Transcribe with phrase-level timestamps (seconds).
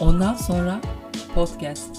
[0.00, 0.80] Ondan sonra
[1.34, 1.96] podcast.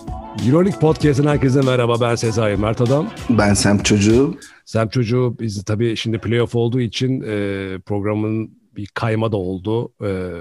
[0.48, 2.02] Euroleague Podcast'ın herkese merhaba.
[2.02, 3.09] Ben Sezai Mert Adam.
[3.29, 4.38] Ben Sem Çocuğu.
[4.66, 10.31] Sem Çocuğu biz tabii şimdi playoff olduğu için e, programın bir kayma da oldu e,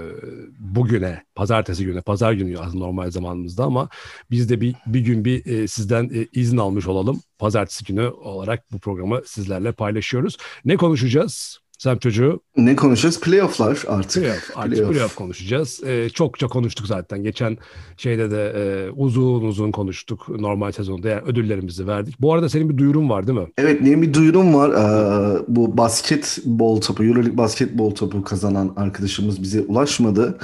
[0.59, 3.89] bugüne, pazartesi günü, pazar günü aslında normal zamanımızda ama
[4.31, 7.21] biz de bir, bir gün bir e, sizden e, izin almış olalım.
[7.39, 10.37] Pazartesi günü olarak bu programı sizlerle paylaşıyoruz.
[10.65, 11.59] Ne konuşacağız?
[11.79, 12.39] Sem çocuğu.
[12.57, 13.19] Ne konuşacağız?
[13.19, 14.23] Playoff'lar artık.
[14.23, 15.83] Playoff, artık playoff, playoff konuşacağız.
[15.85, 17.23] Ee, çokça konuştuk zaten.
[17.23, 17.57] Geçen
[17.97, 21.09] şeyde de e, uzun uzun konuştuk normal sezonda.
[21.09, 22.21] Yani ödüllerimizi verdik.
[22.21, 23.47] Bu arada senin bir duyurun var değil mi?
[23.57, 24.69] Evet benim bir duyurum var.
[24.69, 30.37] Ee, bu basketbol topu, Euroleague basketbol topu kazanan arkadaşımız bize ulaşmadı.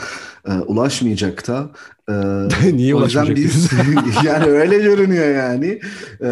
[0.47, 1.69] Ee, ulaşmayacak da.
[2.09, 2.13] Ee,
[2.73, 3.35] Niye ulaşmayacak?
[3.37, 3.69] Biz,
[4.25, 5.79] yani öyle görünüyor yani.
[6.21, 6.27] Ee,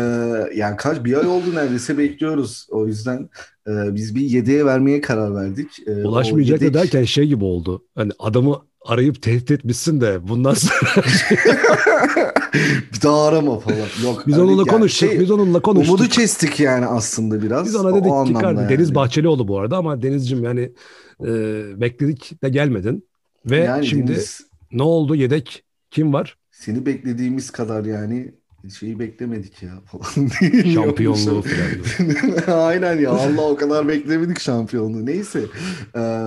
[0.55, 2.68] yani kaç bir ay oldu neredeyse bekliyoruz.
[2.72, 3.30] O yüzden
[3.68, 5.67] e, biz bir yedeğe vermeye karar verdik.
[5.88, 6.73] Ee, ulaşmayacak yedek...
[6.73, 7.86] derken şey gibi oldu.
[7.95, 11.06] Hani adamı arayıp tehdit etmişsin de bundan sonra
[12.94, 13.78] bir daha arama falan.
[14.03, 14.23] Yok.
[14.28, 15.09] Biz onunla yani konuştuk.
[15.09, 16.00] Şey, biz onunla konuştuk.
[16.00, 17.66] Umudu kestik yani aslında biraz.
[17.66, 18.70] Biz ona dedik ki yani.
[18.70, 20.72] Deniz Bahçelioğlu bu arada ama Deniz'cim yani
[21.22, 21.31] e,
[21.81, 23.08] bekledik de gelmedin.
[23.45, 24.42] Ve yani şimdi Deniz,
[24.74, 26.38] ne oldu yedek kim var?
[26.52, 28.34] Seni beklediğimiz kadar yani
[28.80, 30.28] şeyi beklemedik ya falan.
[30.74, 32.60] Şampiyonluğu falan.
[32.68, 35.06] Aynen ya Allah o kadar beklemedik şampiyonluğu.
[35.06, 35.46] Neyse.
[35.96, 36.24] Ee,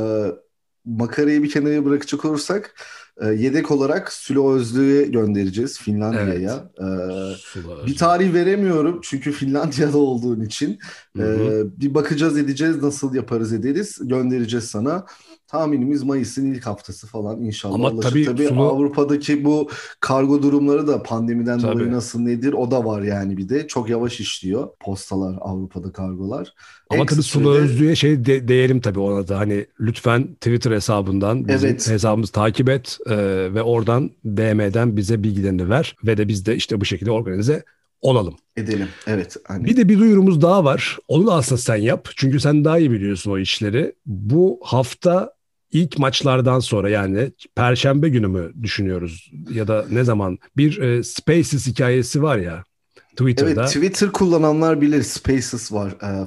[0.85, 2.75] makarayı bir kenara bırakacak olursak
[3.21, 6.71] e, yedek olarak Sülo Özlü'ye göndereceğiz Finlandiya'ya.
[6.79, 7.39] Evet.
[7.57, 10.79] Ee, bir tarih veremiyorum çünkü Finlandiya'da olduğun için.
[11.19, 15.07] Ee, bir bakacağız edeceğiz nasıl yaparız ederiz göndereceğiz sana.
[15.47, 17.75] Tahminimiz Mayıs'ın ilk haftası falan inşallah.
[17.75, 18.63] Ama tabii, tabii sulu...
[18.63, 21.75] Avrupa'daki bu kargo durumları da pandemiden tabii.
[21.75, 23.67] dolayı nasıl nedir o da var yani bir de.
[23.67, 26.55] Çok yavaş işliyor postalar Avrupa'da kargolar.
[26.91, 31.49] Ama Ekstra tabii Sulu Özlü'ye şey de, değerim tabii ona da hani lütfen Twitter hesabından
[31.49, 31.91] bizim evet.
[31.91, 33.17] hesabımızı takip et e,
[33.55, 37.65] ve oradan DM'den bize bilgilerini ver ve de biz de işte bu şekilde organize
[38.01, 38.37] olalım.
[38.57, 38.89] Edelim.
[39.07, 39.37] Evet.
[39.45, 39.65] Hani...
[39.65, 40.99] Bir de bir duyurumuz daha var.
[41.09, 42.09] Onu da aslında sen yap.
[42.17, 43.95] Çünkü sen daha iyi biliyorsun o işleri.
[44.07, 45.36] Bu hafta
[45.77, 51.67] ilk maçlardan sonra yani perşembe günü mü düşünüyoruz ya da ne zaman bir e, Spaces
[51.67, 52.65] hikayesi var ya
[53.11, 53.63] Twitter'da.
[53.63, 55.93] Evet Twitter kullananlar bilir Spaces var.
[56.03, 56.27] E,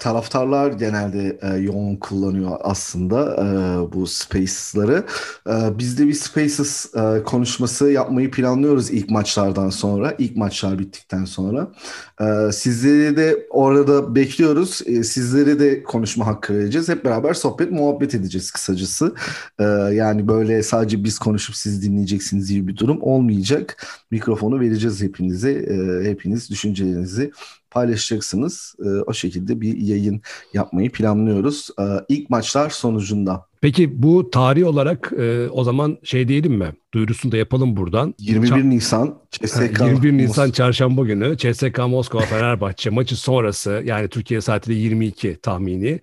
[0.00, 3.46] taraftarlar genelde e, yoğun kullanıyor aslında e,
[3.92, 5.04] bu Spaces'ları.
[5.48, 11.24] E, biz de bir Spaces e, konuşması yapmayı planlıyoruz ilk maçlardan sonra, ilk maçlar bittikten
[11.24, 11.72] sonra.
[12.20, 14.82] E, sizleri de orada bekliyoruz.
[14.86, 16.88] E, sizlere de konuşma hakkı vereceğiz.
[16.88, 19.14] Hep beraber sohbet, muhabbet edeceğiz kısacası.
[19.58, 19.64] E,
[19.94, 23.86] yani böyle sadece biz konuşup siz dinleyeceksiniz gibi bir durum olmayacak.
[24.10, 25.52] Mikrofonu vereceğiz hepinize.
[25.52, 27.32] E, hepiniz düşüncelerinizi
[27.74, 28.74] paylaşacaksınız.
[28.84, 30.20] E, o şekilde bir yayın
[30.54, 31.70] yapmayı planlıyoruz.
[31.80, 33.46] E, ilk maçlar sonucunda.
[33.60, 36.72] Peki bu tarih olarak e, o zaman şey diyelim mi?
[36.94, 38.14] Duyurusunu da yapalım buradan.
[38.18, 44.40] 21 Ça- Nisan CSK 21 Nisan çarşamba günü CSK Moskova Fenerbahçe maçı sonrası yani Türkiye
[44.40, 46.00] saatiyle 22 tahmini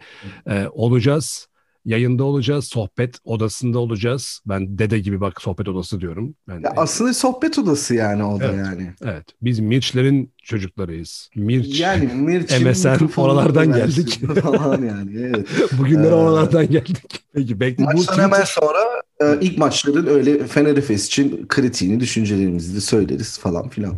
[0.50, 1.48] e, olacağız
[1.86, 4.42] yayında olacağız, sohbet odasında olacağız.
[4.46, 6.36] Ben dede gibi bak sohbet odası diyorum.
[6.48, 8.94] Ben, ya aslında sohbet odası yani o da evet, yani.
[9.04, 9.26] Evet.
[9.42, 11.30] Biz Mirçlerin çocuklarıyız.
[11.36, 14.22] Mirç, yani Mirç MSN oralardan geldik.
[14.42, 15.48] falan yani evet.
[15.78, 16.98] Bugünlere ee, oralardan geldik.
[17.34, 17.84] Peki bekle.
[17.84, 18.80] Maçtan bu hemen sonra
[19.22, 23.96] e, ilk maçların öyle Fener Efes için kritiğini, düşüncelerimizi de söyleriz falan filan.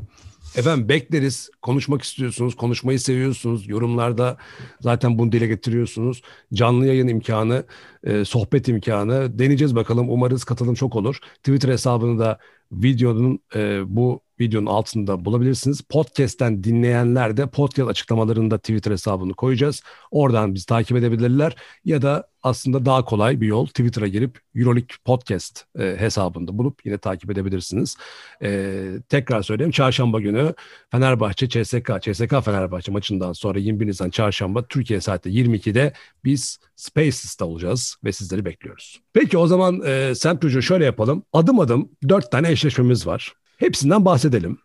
[0.55, 1.49] Efendim bekleriz.
[1.61, 3.69] Konuşmak istiyorsunuz, konuşmayı seviyorsunuz.
[3.69, 4.37] Yorumlarda
[4.79, 6.21] zaten bunu dile getiriyorsunuz.
[6.53, 7.65] Canlı yayın imkanı,
[8.03, 9.39] e, sohbet imkanı.
[9.39, 10.09] Deneyeceğiz bakalım.
[10.09, 11.19] Umarız katılım çok olur.
[11.43, 12.39] Twitter hesabını da
[12.73, 15.81] videonun e, bu videonun altında bulabilirsiniz.
[15.81, 19.83] Podcast'ten dinleyenler de podcast açıklamalarında Twitter hesabını koyacağız.
[20.11, 25.65] Oradan bizi takip edebilirler ya da aslında daha kolay bir yol Twitter'a girip Euroleague Podcast
[25.79, 27.97] e, hesabında bulup yine takip edebilirsiniz.
[28.43, 30.53] E, tekrar söyleyeyim çarşamba günü
[30.91, 37.97] Fenerbahçe CSK, CSK Fenerbahçe maçından sonra 21 Nisan çarşamba Türkiye saatte 22'de biz Spaces'ta olacağız
[38.03, 39.01] ve sizleri bekliyoruz.
[39.13, 41.23] Peki o zaman e, Semprojo şöyle yapalım.
[41.33, 43.33] Adım adım dört tane eşleşmemiz var.
[43.57, 44.57] Hepsinden bahsedelim.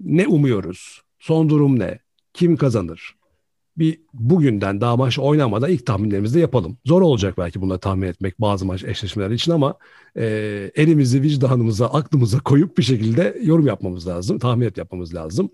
[0.00, 1.02] Ne umuyoruz?
[1.18, 1.98] Son durum ne?
[2.34, 3.14] Kim kazanır?
[3.76, 6.78] Bir bugünden daha maç oynamadan ilk tahminlerimizi de yapalım.
[6.84, 9.74] Zor olacak belki bunları tahmin etmek bazı maç eşleşmeler için ama
[10.16, 10.24] e,
[10.74, 14.38] elimizi vicdanımıza, aklımıza koyup bir şekilde yorum yapmamız lazım.
[14.38, 15.50] Tahmin et yapmamız lazım.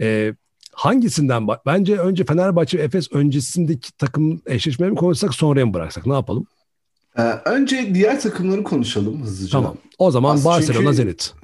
[0.00, 0.34] E,
[0.72, 6.06] hangisinden bence önce Fenerbahçe Efes öncesindeki takım eşleşmeleri mi konuşsak sonra mı bıraksak?
[6.06, 6.46] Ne yapalım?
[7.18, 9.52] Ee, önce diğer takımları konuşalım hızlıca.
[9.52, 9.76] Tamam.
[9.98, 10.94] O zaman Aslında Barcelona çünkü...
[10.96, 11.34] Zenit.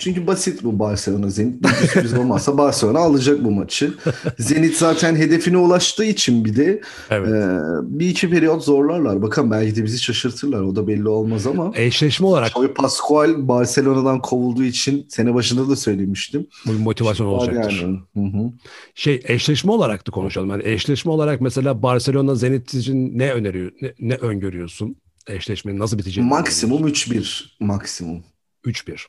[0.00, 1.62] Çünkü basit bu Barcelona Zenit.
[1.62, 3.94] Bir sürpriz olmazsa Barcelona alacak bu maçı.
[4.38, 6.80] Zenit zaten hedefine ulaştığı için bir de
[7.10, 7.28] evet.
[7.28, 9.22] e, bir iki periyot zorlarlar.
[9.22, 10.60] Bakın belki de bizi şaşırtırlar.
[10.60, 11.72] O da belli olmaz ama.
[11.74, 12.48] Eşleşme olarak.
[12.48, 16.46] Xavi Pascual Barcelona'dan kovulduğu için sene başında da söylemiştim.
[16.66, 17.86] Bu bir motivasyon olacaktır.
[18.16, 18.52] Yani.
[18.94, 20.50] Şey eşleşme olarak da konuşalım.
[20.50, 24.96] Yani eşleşme olarak mesela Barcelona Zenit için ne öneriyor, ne, ne öngörüyorsun?
[25.26, 26.30] Eşleşmenin nasıl biteceğini?
[26.30, 27.44] Maksimum 3-1.
[27.60, 28.24] Maksimum.
[28.64, 29.06] 3-1.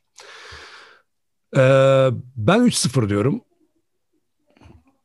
[1.58, 1.60] Ee,
[2.36, 3.42] ben 3-0 diyorum.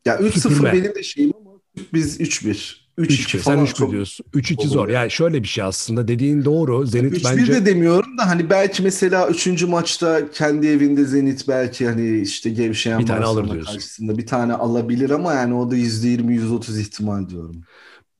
[0.05, 1.51] Ya 3-0 benim de şeyim ama
[1.93, 2.87] biz 3-1.
[2.99, 3.57] 3-2 falan.
[3.67, 4.27] Sen 3 diyorsun.
[4.35, 4.89] 3-2 zor.
[4.89, 6.87] Yani şöyle bir şey aslında dediğin doğru.
[6.87, 7.53] Zenit 3 bence...
[7.53, 9.63] 3-1 de demiyorum da hani belki mesela 3.
[9.63, 13.73] maçta kendi evinde Zenit belki hani işte gevşeyen bir tane alır diyorsun.
[13.73, 17.63] karşısında bir tane alabilir ama yani o da %20-%30 ihtimal diyorum.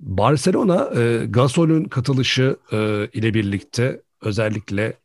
[0.01, 4.97] Barcelona e, Gasol'ün katılışı e, ile birlikte özellikle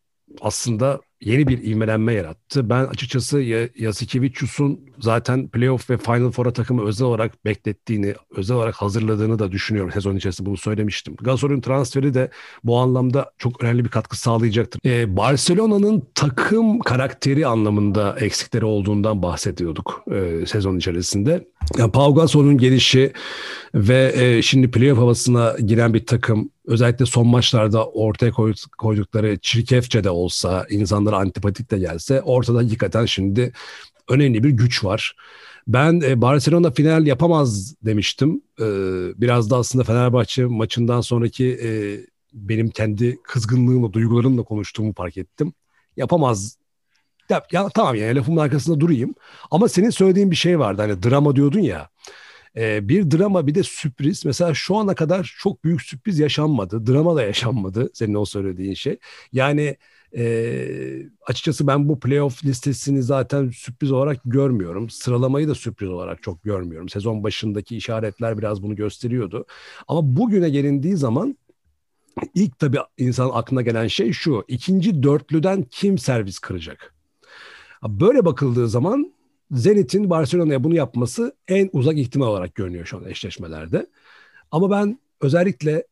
[0.42, 2.70] aslında yeni bir ivmelenme yarattı.
[2.70, 3.40] Ben açıkçası
[3.76, 9.92] Yasikevicius'un zaten playoff ve Final Four'a takımı özel olarak beklettiğini, özel olarak hazırladığını da düşünüyorum.
[9.92, 11.16] Sezon içerisinde bunu söylemiştim.
[11.22, 12.30] Gasol'ün transferi de
[12.64, 14.82] bu anlamda çok önemli bir katkı sağlayacaktır.
[14.86, 21.48] Ee, Barcelona'nın takım karakteri anlamında eksikleri olduğundan bahsediyorduk e, sezon içerisinde.
[21.78, 23.14] Yani Pau Gasol'un gelişi
[23.76, 28.32] ve e, şimdi playoff havasına giren bir takım özellikle son maçlarda ortaya
[28.78, 30.66] koydukları çirkefçe de olsa,
[31.12, 33.52] insanlara antipatik de gelse ortada hakikaten şimdi
[34.10, 35.16] önemli bir güç var.
[35.68, 38.42] Ben e, Barcelona final yapamaz demiştim.
[38.60, 38.66] E,
[39.22, 41.70] biraz da aslında Fenerbahçe maçından sonraki e,
[42.34, 45.54] benim kendi kızgınlığımla, duygularımla konuştuğumu fark ettim.
[45.98, 46.58] Yapamaz.
[47.30, 49.16] Ya, ya tamam yani lafımın arkasında durayım.
[49.52, 50.82] Ama senin söylediğin bir şey vardı.
[50.82, 51.90] Hani drama diyordun ya.
[52.56, 54.26] E, bir drama bir de sürpriz.
[54.26, 56.88] Mesela şu ana kadar çok büyük sürpriz yaşanmadı.
[56.88, 58.98] Drama da yaşanmadı senin o söylediğin şey.
[59.32, 59.78] Yani
[60.18, 64.90] e, açıkçası ben bu playoff listesini zaten sürpriz olarak görmüyorum.
[64.90, 66.90] Sıralamayı da sürpriz olarak çok görmüyorum.
[66.90, 69.46] Sezon başındaki işaretler biraz bunu gösteriyordu.
[69.88, 71.38] Ama bugüne gelindiği zaman
[72.34, 74.46] ilk tabii insan aklına gelen şey şu.
[74.48, 76.96] ikinci dörtlüden kim servis kıracak?
[77.88, 79.14] Böyle bakıldığı zaman
[79.52, 83.88] Zenit'in Barcelona'ya bunu yapması en uzak ihtimal olarak görünüyor şu an eşleşmelerde.
[84.52, 85.84] Ama ben özellikle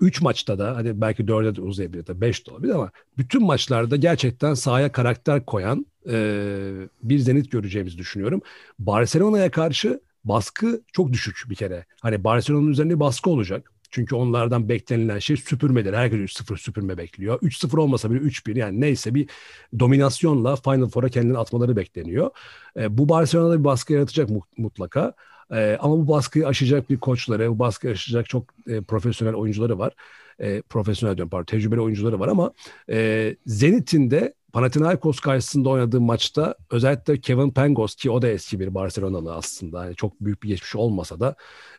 [0.00, 3.96] 3 maçta da hadi belki 4'e de uzayabilir de 5 de olabilir ama bütün maçlarda
[3.96, 8.40] gerçekten sahaya karakter koyan e, bir Zenit göreceğimizi düşünüyorum.
[8.78, 11.86] Barcelona'ya karşı baskı çok düşük bir kere.
[12.00, 13.72] Hani Barcelona'nın üzerinde baskı olacak.
[13.90, 15.92] Çünkü onlardan beklenilen şey süpürmedir.
[15.92, 17.40] Herkes 3-0 süpürme bekliyor.
[17.40, 19.28] 3-0 olmasa bile 3-1 yani neyse bir
[19.78, 22.30] dominasyonla Final Four'a kendini atmaları bekleniyor.
[22.76, 24.28] E, bu Barcelona'da bir baskı yaratacak
[24.58, 25.14] mutlaka.
[25.52, 29.92] E, ama bu baskıyı aşacak bir koçları, bu baskıyı aşacak çok e, profesyonel oyuncuları var.
[30.38, 32.52] E, profesyonel diyorum pardon, tecrübeli oyuncuları var ama
[32.90, 38.74] e, Zenit'in de Panathinaikos karşısında oynadığı maçta özellikle Kevin Pangos ki o da eski bir
[38.74, 39.84] Barcelonalı aslında.
[39.84, 41.34] Yani çok büyük bir geçmiş olmasa da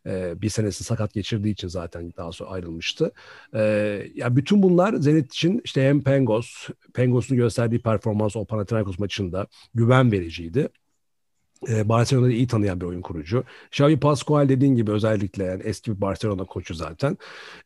[0.06, 3.12] e, bir senesi sakat geçirdiği için zaten daha sonra ayrılmıştı.
[3.54, 3.62] E,
[4.16, 10.12] ya bütün bunlar Zenit için işte hem Pangos, Pangos'un gösterdiği performans o Panathinaikos maçında güven
[10.12, 10.70] vericiydi
[11.68, 13.44] Barcelona'yı iyi tanıyan bir oyun kurucu.
[13.72, 17.18] Xavi Pascual dediğin gibi özellikle yani eski bir Barcelona koçu zaten.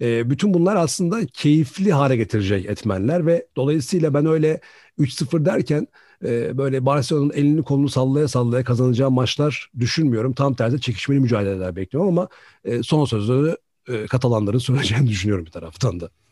[0.01, 4.61] E, bütün bunlar aslında keyifli hale getirecek etmenler ve dolayısıyla ben öyle
[4.97, 5.87] 3-0 derken
[6.25, 10.33] e, böyle Barcelona'nın elini kolunu sallaya sallaya kazanacağı maçlar düşünmüyorum.
[10.33, 12.27] Tam tersi çekişmeli mücadeleler bekliyorum ama
[12.65, 13.57] e, son sözleri
[13.87, 16.22] e, Katalanların söyleyeceğini düşünüyorum bir taraftan da.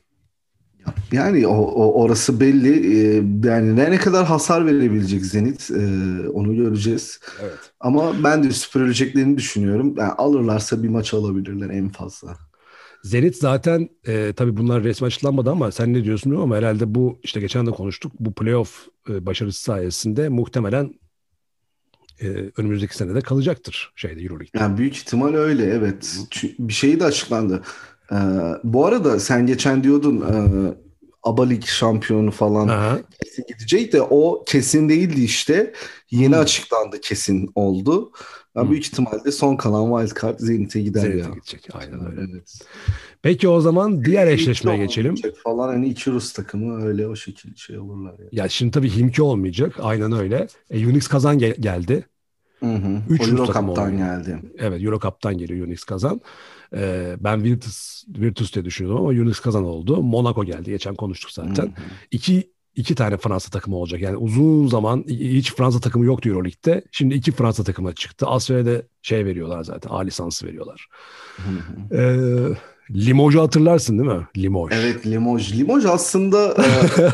[1.11, 2.97] Yani o, o orası belli.
[2.97, 5.83] Ee, yani ne kadar hasar verebilecek Zenit e,
[6.29, 7.19] onu göreceğiz.
[7.41, 7.57] Evet.
[7.79, 9.95] Ama ben de süpürüleceklerini düşünüyorum.
[9.97, 12.37] Yani alırlarsa bir maç alabilirler en fazla.
[13.03, 17.39] Zenit zaten e, tabii bunlar resmi açıklanmadı ama sen ne diyorsun ama herhalde bu işte
[17.39, 18.11] geçen de konuştuk.
[18.19, 20.93] Bu playoff e, başarısı sayesinde muhtemelen
[22.21, 22.27] e,
[22.57, 24.59] önümüzdeki senede kalacaktır şeyde Euroleague'de.
[24.59, 26.17] Yani büyük ihtimal öyle evet.
[26.59, 27.61] Bir şey de açıklandı.
[28.11, 28.15] Ee,
[28.63, 30.37] bu arada sen geçen diyordun e,
[31.23, 32.99] ABA Lig şampiyonu falan Aha.
[33.23, 35.73] kesin gidecek de o kesin değildi işte.
[36.11, 36.41] Yeni hmm.
[36.41, 38.11] açıklandı kesin oldu.
[38.55, 38.71] Ben hmm.
[38.71, 41.29] büyük ihtimalle son kalan wildcard Zenit'e gider Zenit'e ya.
[41.29, 42.21] gidecek aynen öyle.
[42.31, 42.59] Evet.
[43.21, 45.15] Peki o zaman diğer eşleşmeye geçelim.
[45.43, 48.15] Falan hani iki Rus takımı öyle o şekilde şey olurlar.
[48.19, 48.29] Yani.
[48.31, 49.75] Ya şimdi tabii Himki olmayacak.
[49.79, 50.47] Aynen öyle.
[50.69, 52.05] E, Unix kazan gel- geldi.
[52.59, 53.01] Hı hı.
[53.09, 54.39] Üç o Euro Cup'tan geldi.
[54.57, 56.21] Evet Euro Cup'tan geliyor Unix kazan.
[56.75, 60.03] Ee, ben Virtus, Virtus diye düşünüyordum ama Unix kazan oldu.
[60.03, 60.69] Monaco geldi.
[60.69, 61.63] Geçen konuştuk zaten.
[61.63, 61.85] Hı hı.
[62.11, 64.01] İki, iki tane Fransa takımı olacak.
[64.01, 66.83] Yani uzun zaman hiç Fransa takımı yoktu Euroleague'de.
[66.91, 68.27] Şimdi iki Fransa takımı çıktı.
[68.27, 69.89] Asya'da şey veriyorlar zaten.
[69.89, 70.87] A lisansı veriyorlar.
[71.91, 72.47] Ee,
[72.95, 74.27] Limoj'u hatırlarsın değil mi?
[74.37, 74.71] Limoj.
[74.75, 75.53] Evet Limoj.
[75.53, 76.55] Limoj aslında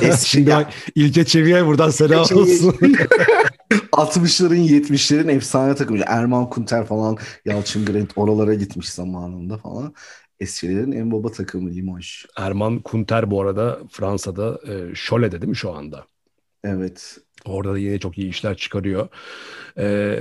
[0.01, 2.75] e, eski Şimdi bak, İlke Çevi'ye buradan selam olsun.
[3.91, 6.03] 60'ların 70'lerin efsane takımı.
[6.07, 9.93] Erman Kunter falan Yalçın Grant oralara gitmiş zamanında falan.
[10.39, 12.25] Eskilerin en baba takımı Limoj.
[12.37, 16.05] Erman Kunter bu arada Fransa'da e, Cholet'de değil mi şu anda?
[16.63, 17.17] Evet.
[17.45, 19.07] Orada da yine çok iyi işler çıkarıyor.
[19.77, 20.17] E,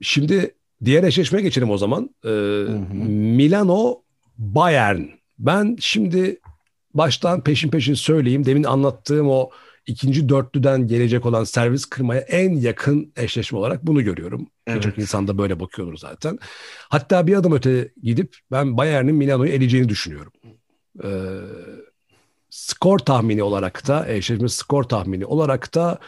[0.00, 2.10] şimdi diğer eşleşmeye geçelim o zaman.
[2.24, 2.78] E, hı.
[3.08, 4.02] Milano
[4.42, 5.02] Bayern.
[5.38, 6.40] Ben şimdi
[6.94, 8.46] baştan peşin peşin söyleyeyim.
[8.46, 9.50] Demin anlattığım o
[9.86, 14.46] ikinci dörtlüden gelecek olan servis kırmaya en yakın eşleşme olarak bunu görüyorum.
[14.68, 14.98] Birçok Evet.
[14.98, 16.38] insan da böyle bakıyordur zaten.
[16.88, 20.32] Hatta bir adım öte gidip ben Bayern'in Milano'yu eleyeceğini düşünüyorum.
[21.04, 21.08] Ee,
[22.50, 25.98] skor tahmini olarak da eşleşme skor tahmini olarak da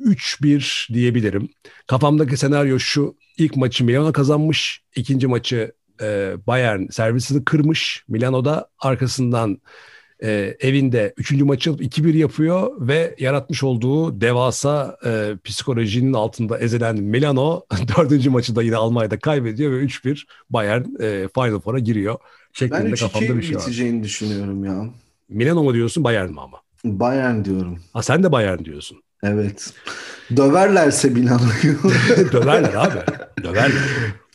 [0.00, 1.48] 3-1 diyebilirim.
[1.86, 3.16] Kafamdaki senaryo şu.
[3.38, 4.82] ilk maçı Milano kazanmış.
[4.96, 5.72] ikinci maçı
[6.02, 8.04] e, Bayern servisini kırmış.
[8.08, 9.60] Milano'da arkasından
[10.22, 16.96] e, evinde üçüncü maçı alıp 2-1 yapıyor ve yaratmış olduğu devasa e, psikolojinin altında ezilen
[16.96, 17.62] Milano
[17.96, 22.14] dördüncü maçı da yine Almanya'da kaybediyor ve 3-1 Bayern e, Final Four'a giriyor.
[22.14, 23.62] Ben Şeklinde kafamda 3-2 bir şey var.
[23.62, 24.84] biteceğini düşünüyorum ya.
[25.28, 26.58] Milano mu diyorsun Bayern mi ama?
[26.84, 27.78] Bayern diyorum.
[27.92, 29.02] Ha sen de Bayern diyorsun.
[29.22, 29.72] Evet.
[30.36, 31.78] Döverlerse Milano'yu.
[32.32, 32.98] Döverler abi.
[33.42, 33.82] Döverler.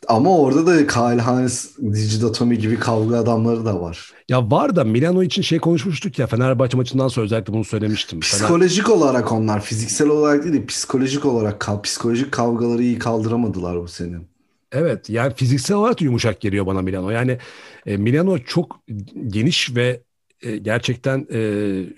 [0.09, 4.11] Ama orada da Kyle Hans, Digidatomi gibi kavga adamları da var.
[4.29, 8.19] Ya var da Milano için şey konuşmuştuk ya Fenerbahçe maçından sonra özellikle bunu söylemiştim.
[8.19, 13.81] Fener- Psikolojik olarak onlar fiziksel olarak değil de psikolojik olarak kav- psikolojik kavgaları iyi kaldıramadılar
[13.81, 14.27] bu senin.
[14.71, 17.09] Evet yani fiziksel olarak yumuşak geliyor bana Milano.
[17.09, 17.37] Yani
[17.85, 18.79] e, Milano çok
[19.27, 20.01] geniş ve
[20.41, 21.41] e, gerçekten e,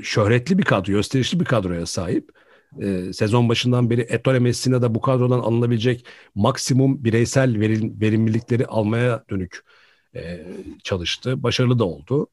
[0.04, 2.32] şöhretli bir kadro, gösterişli bir kadroya sahip.
[2.80, 9.24] E, sezon başından beri Ettore Messina da bu kadrodan alınabilecek maksimum bireysel verim, verimlilikleri almaya
[9.30, 9.64] dönük
[10.16, 10.46] e,
[10.84, 11.44] çalıştı.
[11.44, 12.28] Başarılı da oldu.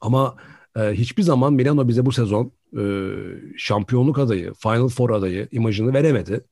[0.00, 0.36] Ama
[0.76, 2.82] e, hiçbir zaman Milano bize bu sezon e,
[3.56, 6.44] şampiyonluk adayı, Final Four adayı imajını veremedi.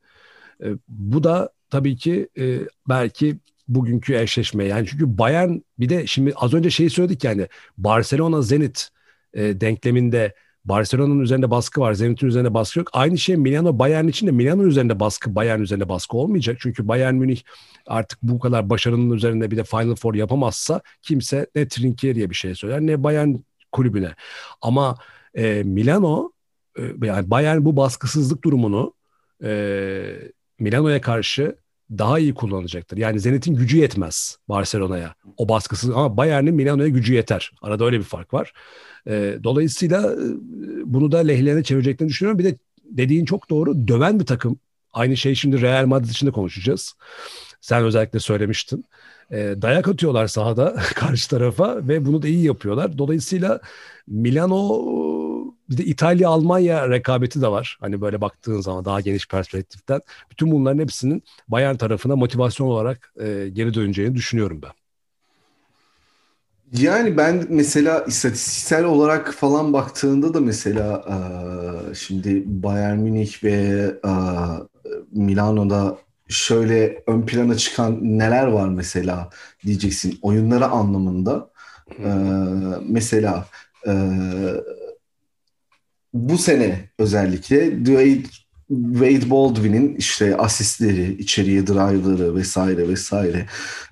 [0.65, 3.39] E, bu da tabii ki e, belki
[3.69, 7.49] bugünkü eşleşme yani çünkü Bayern bir de şimdi az önce şeyi söyledik yani
[7.79, 8.89] Barcelona Zenit
[9.35, 10.35] e, denkleminde
[10.69, 12.89] Barcelona'nın üzerinde baskı var, Zenit'in üzerinde baskı yok.
[12.93, 16.57] Aynı şey Milano Bayern için de Milano üzerinde baskı, Bayern üzerinde baskı olmayacak.
[16.61, 17.41] Çünkü Bayern Münih
[17.87, 22.55] artık bu kadar başarının üzerinde bir de Final Four yapamazsa kimse ne Trinkieri'ye bir şey
[22.55, 23.35] söyler ne Bayern
[23.73, 24.15] kulübüne.
[24.63, 24.97] Ama
[25.35, 26.33] e, Milano
[26.79, 28.95] e, yani Bayern bu baskısızlık durumunu
[29.45, 29.51] e,
[30.59, 31.57] Milano'ya karşı
[31.91, 32.97] daha iyi kullanacaktır.
[32.97, 35.15] Yani Zenit'in gücü yetmez Barcelona'ya.
[35.37, 37.53] O baskısız ama Bayern'in Milano'ya gücü yeter.
[37.63, 38.53] Arada öyle bir fark var.
[39.07, 40.27] E, dolayısıyla e,
[40.85, 42.39] bunu da lehlerine çevireceklerini düşünüyorum.
[42.39, 43.89] Bir de dediğin çok doğru.
[43.89, 44.59] Döven bir takım.
[44.93, 46.95] Aynı şey şimdi Real Madrid için de konuşacağız.
[47.61, 48.85] Sen özellikle söylemiştin.
[49.31, 52.99] E, dayak atıyorlar sahada karşı tarafa ve bunu da iyi yapıyorlar.
[52.99, 53.61] Dolayısıyla
[54.07, 54.83] Milano
[55.71, 57.79] bir de İtalya Almanya rekabeti de var.
[57.81, 60.01] Hani böyle baktığın zaman daha geniş perspektiften.
[60.31, 64.71] Bütün bunların hepsinin Bayern tarafına motivasyon olarak e, geri döneceğini düşünüyorum ben.
[66.73, 73.51] Yani ben mesela istatistiksel olarak falan baktığında da mesela e, şimdi Bayern Münih ve
[74.05, 74.13] e,
[75.13, 75.99] Milano'da
[76.29, 79.31] şöyle ön plana çıkan neler var mesela
[79.67, 81.51] diyeceksin oyunları anlamında.
[81.99, 82.11] E,
[82.89, 83.47] mesela
[83.87, 83.93] e,
[86.15, 88.23] bu sene özellikle Dwayne,
[88.93, 93.47] Wade Baldwin'in işte asistleri, içeriye drive'ları vesaire vesaire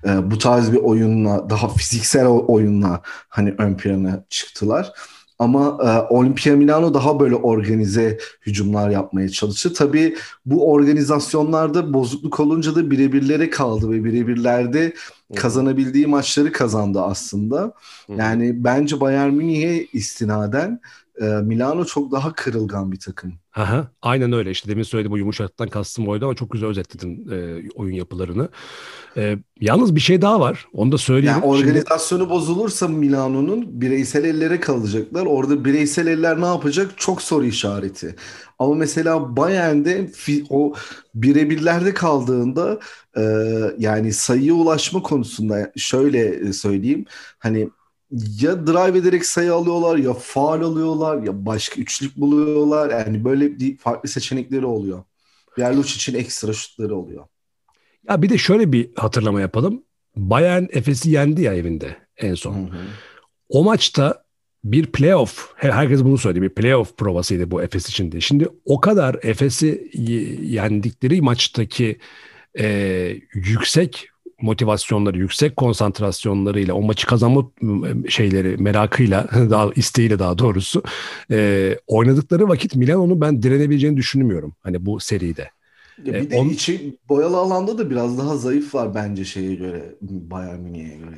[0.05, 4.93] e, bu tarz bir oyunla daha fiziksel oyunla hani ön plana çıktılar.
[5.39, 9.73] Ama e, Olimpia Milano daha böyle organize hücumlar yapmaya çalıştı.
[9.73, 14.93] Tabii bu organizasyonlarda bozukluk olunca da birebirlere kaldı ve birebirlerde
[15.35, 17.73] kazanabildiği maçları kazandı aslında.
[18.17, 20.79] Yani bence Bayern Münih'e istinaden
[21.21, 23.33] e, Milano çok daha kırılgan bir takım.
[23.55, 27.69] Aha, aynen öyle işte demin söylediğim bu yumuşaklıktan kastım oydu ama çok güzel özetledin e,
[27.75, 28.49] oyun yapılarını.
[29.17, 31.35] E, yalnız bir şey daha var onu da söyleyeyim.
[31.35, 32.33] Yani organizasyonu Şimdi...
[32.33, 35.25] bozulursa Milano'nun bireysel ellere kalacaklar.
[35.25, 36.91] Orada bireysel eller ne yapacak?
[36.97, 38.15] Çok soru işareti.
[38.59, 40.11] Ama mesela Bayern'de
[40.49, 40.73] o
[41.15, 42.79] birebirlerde kaldığında
[43.17, 43.21] e,
[43.77, 47.05] yani sayıya ulaşma konusunda şöyle söyleyeyim.
[47.39, 47.69] Hani
[48.11, 52.89] ya drive ederek sayı alıyorlar ya faal alıyorlar ya başka üçlük buluyorlar.
[52.89, 55.03] Yani böyle farklı seçenekleri oluyor.
[55.57, 57.25] Berluç için ekstra şutları oluyor.
[58.09, 59.83] Ya bir de şöyle bir hatırlama yapalım.
[60.15, 62.53] Bayern Efes'i yendi ya evinde en son.
[62.53, 62.77] Hı hı.
[63.49, 64.23] O maçta
[64.63, 68.21] bir playoff, herkes bunu söyledi, bir playoff provasıydı bu Efes için de.
[68.21, 69.91] Şimdi o kadar Efes'i
[70.41, 71.99] yendikleri maçtaki
[72.59, 72.67] e,
[73.33, 74.09] yüksek
[74.41, 77.51] motivasyonları, yüksek konsantrasyonlarıyla, o maçı kazanma
[78.09, 80.83] şeyleri, merakıyla, daha isteğiyle daha doğrusu
[81.31, 84.55] e, oynadıkları vakit Milano'nun ben direnebileceğini düşünmüyorum.
[84.63, 85.49] Hani bu seride.
[86.05, 86.49] Ya bir e, de on...
[86.49, 91.17] içi boyalı alanda da biraz daha zayıf var bence şeye göre, Bayern Münih'e göre.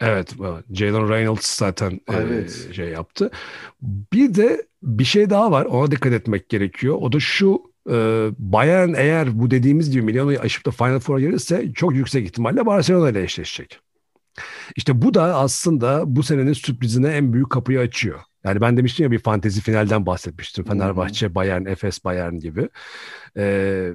[0.00, 0.34] Evet,
[0.72, 2.66] Jalen Reynolds zaten evet.
[2.70, 3.30] e, şey yaptı.
[3.82, 6.98] Bir de bir şey daha var, ona dikkat etmek gerekiyor.
[7.00, 11.72] O da şu, e, Bayern eğer bu dediğimiz gibi Milano'yu aşıp da Final Four'a gelirse
[11.72, 13.80] çok yüksek ihtimalle Barcelona ile eşleşecek.
[14.76, 18.20] İşte bu da aslında bu senenin sürprizine en büyük kapıyı açıyor.
[18.44, 20.64] Yani ben demiştim ya bir fantezi finalden bahsetmiştim.
[20.64, 22.68] Fenerbahçe, Bayern, Efes, Bayern gibi.
[23.36, 23.92] Ee,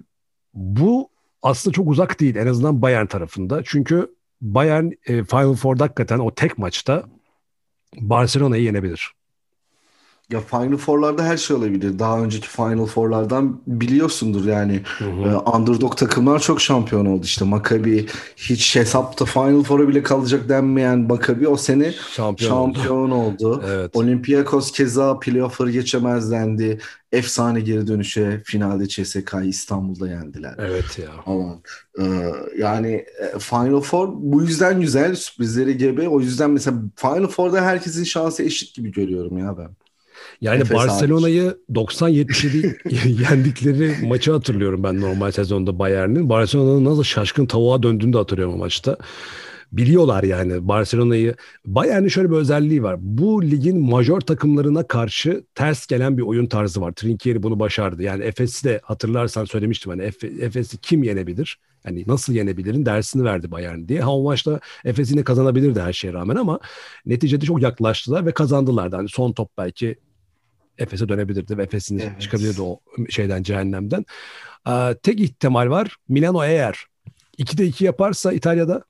[0.54, 1.10] bu
[1.42, 3.62] aslında çok uzak değil en azından Bayern tarafında.
[3.66, 7.04] Çünkü Bayern e, Final Four'da hakikaten o tek maçta
[7.96, 9.17] Barcelona'yı yenebilir.
[10.32, 12.00] Ya Final Four'larda her şey olabilir.
[12.00, 14.82] Daha önceki Final Four'lardan biliyorsundur yani.
[14.98, 15.30] Hı hı.
[15.30, 17.46] E, underdog takımlar çok şampiyon oldu işte.
[17.46, 18.06] Maccabi
[18.38, 23.48] hiç hesapta Final Four'a bile kalacak denmeyen Maccabi o sene şampiyon, şampiyon oldu.
[23.48, 23.64] oldu.
[23.68, 23.96] evet.
[23.96, 26.80] Olympiakos keza playoff'ları geçemez dendi.
[27.12, 30.56] Efsane geri dönüşe finalde CSK'yı İstanbul'da yendiler.
[30.58, 31.10] Evet ya.
[31.26, 31.60] Ama
[32.00, 32.04] e,
[32.58, 33.06] yani
[33.40, 36.10] Final Four bu yüzden güzel sürprizleri gibi.
[36.10, 39.70] O yüzden mesela Final Four'da herkesin şansı eşit gibi görüyorum ya ben.
[40.42, 46.30] Yani Efes Barcelona'yı 90-77 yendikleri maçı hatırlıyorum ben normal sezonda Bayern'in.
[46.30, 48.98] Barcelona'nın nasıl şaşkın tavuğa döndüğünü de hatırlıyorum o maçta.
[49.72, 51.36] Biliyorlar yani Barcelona'yı.
[51.66, 52.96] Bayern'in şöyle bir özelliği var.
[53.00, 56.92] Bu ligin majör takımlarına karşı ters gelen bir oyun tarzı var.
[56.92, 58.04] Trinkieri bunu başardı.
[58.04, 59.90] Yani Efes'i de hatırlarsan söylemiştim.
[59.90, 60.04] Hani
[60.42, 61.58] Efes'i kim yenebilir?
[61.86, 64.02] Yani nasıl yenebilirin dersini verdi Bayern diye.
[64.02, 66.60] Ha o maçta Efes yine kazanabilirdi her şeye rağmen ama
[67.06, 68.92] neticede çok yaklaştılar ve kazandılar.
[68.92, 69.96] Yani son top belki
[70.78, 72.22] Efes'e dönebilirdi ve Efes'in evet.
[72.22, 72.80] çıkabilirdi o
[73.10, 74.06] şeyden cehennemden.
[74.68, 75.96] Ee, tek ihtimal var.
[76.10, 76.86] Milano eğer
[77.40, 78.84] 2'de 2 yaparsa İtalya'da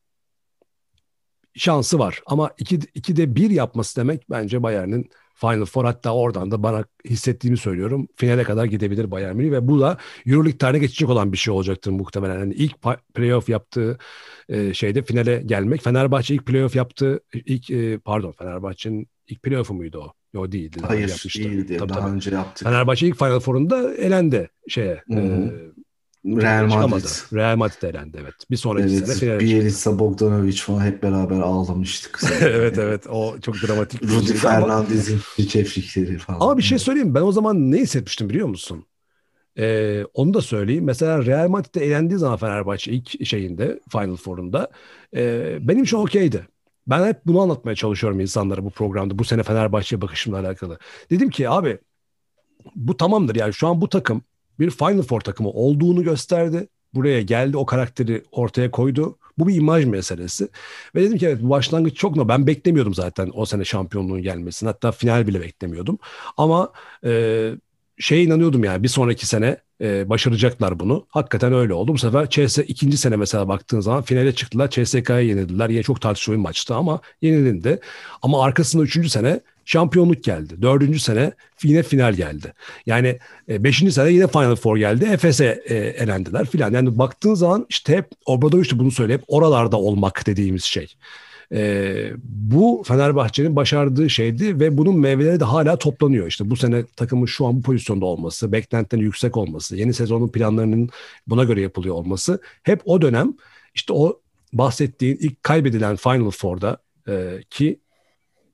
[1.55, 2.21] şansı var.
[2.25, 7.57] Ama 2 2'de 1 yapması demek bence Bayern'in Final Four hatta oradan da bana hissettiğimi
[7.57, 8.07] söylüyorum.
[8.15, 11.91] Finale kadar gidebilir Bayern Münih ve bu da EuroLeague tarihine geçecek olan bir şey olacaktır
[11.91, 12.39] muhtemelen.
[12.39, 12.75] Yani ilk
[13.13, 13.97] playoff yaptığı
[14.49, 15.83] e, şeyde finale gelmek.
[15.83, 20.13] Fenerbahçe ilk playoff yaptığı ilk e, pardon Fenerbahçe'nin ilk playoff'u muydu o?
[20.33, 20.77] Yo değildi.
[20.87, 21.77] Hayır değildi.
[21.77, 22.11] Tabii, daha tabii.
[22.11, 22.67] önce yaptık.
[22.67, 25.03] Fenerbahçe ilk Final Four'unda elendi şeye.
[25.11, 25.15] E,
[26.25, 27.33] Real Madrid.
[27.33, 28.33] Real Madrid elendi evet.
[28.51, 32.21] Bir sonraki evet, sene Bielitsa, Bogdanovic falan hep beraber ağlamıştık.
[32.41, 34.03] evet evet o çok dramatik.
[34.03, 36.39] Rudy Fernandez'in çevrikleri falan.
[36.39, 38.85] Ama bir şey söyleyeyim ben o zaman ne hissetmiştim biliyor musun?
[39.57, 40.83] Ee, onu da söyleyeyim.
[40.83, 44.69] Mesela Real Madrid'de elendiği zaman Fenerbahçe ilk şeyinde Final Four'unda
[45.15, 46.47] e, benim için okeydi.
[46.87, 49.19] Ben hep bunu anlatmaya çalışıyorum insanlara bu programda.
[49.19, 50.79] Bu sene Fenerbahçe'ye bakışımla alakalı.
[51.09, 51.77] Dedim ki abi
[52.75, 54.21] bu tamamdır yani şu an bu takım
[54.59, 56.67] bir Final Four takımı olduğunu gösterdi.
[56.93, 59.17] Buraya geldi o karakteri ortaya koydu.
[59.37, 60.49] Bu bir imaj meselesi.
[60.95, 62.27] Ve dedim ki evet bu başlangıç çok no.
[62.27, 64.67] Ben beklemiyordum zaten o sene şampiyonluğun gelmesini.
[64.67, 65.99] Hatta final bile beklemiyordum.
[66.37, 66.71] Ama
[67.05, 67.51] e,
[67.99, 71.05] şeye inanıyordum yani bir sonraki sene e, başaracaklar bunu.
[71.09, 71.93] Hakikaten öyle oldu.
[71.93, 74.69] Bu sefer CS ikinci sene mesela baktığın zaman finale çıktılar.
[74.69, 75.69] CSK'ya yenildiler.
[75.69, 77.79] Yine çok tartışılı bir maçtı ama yenilindi.
[78.21, 80.61] Ama arkasında üçüncü sene şampiyonluk geldi.
[80.61, 81.31] Dördüncü sene
[81.63, 82.53] yine final geldi.
[82.85, 85.05] Yani e, beşinci sene yine Final Four geldi.
[85.05, 86.73] Efes'e e, elendiler filan.
[86.73, 90.95] Yani baktığın zaman işte hep Obradoviç de bunu söyleyip oralarda olmak dediğimiz şey.
[91.53, 96.27] E, bu Fenerbahçe'nin başardığı şeydi ve bunun meyveleri de hala toplanıyor.
[96.27, 100.89] İşte bu sene takımın şu an bu pozisyonda olması, beklentilerin yüksek olması, yeni sezonun planlarının
[101.27, 103.33] buna göre yapılıyor olması hep o dönem
[103.73, 104.19] işte o
[104.53, 107.79] bahsettiğin ilk kaybedilen Final Four'da e, ki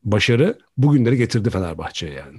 [0.04, 2.38] başarı bugünleri getirdi Fenerbahçe'ye yani.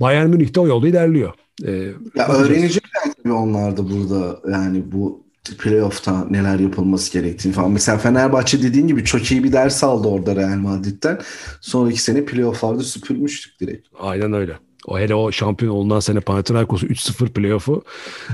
[0.00, 1.32] Bayern Münih de o yolda ilerliyor.
[1.64, 5.23] Ee, ya öğrenecekler tabii onlar da burada yani bu
[5.58, 7.70] playoff'ta neler yapılması gerektiğini falan.
[7.70, 11.20] Mesela Fenerbahçe dediğin gibi çok iyi bir ders aldı orada Real Madrid'den.
[11.60, 13.88] Sonraki sene playoff'larda süpürmüştük direkt.
[13.98, 14.58] Aynen öyle.
[14.86, 17.84] O hele o şampiyon olunan sene Panathinaikos'u 3-0 playoff'u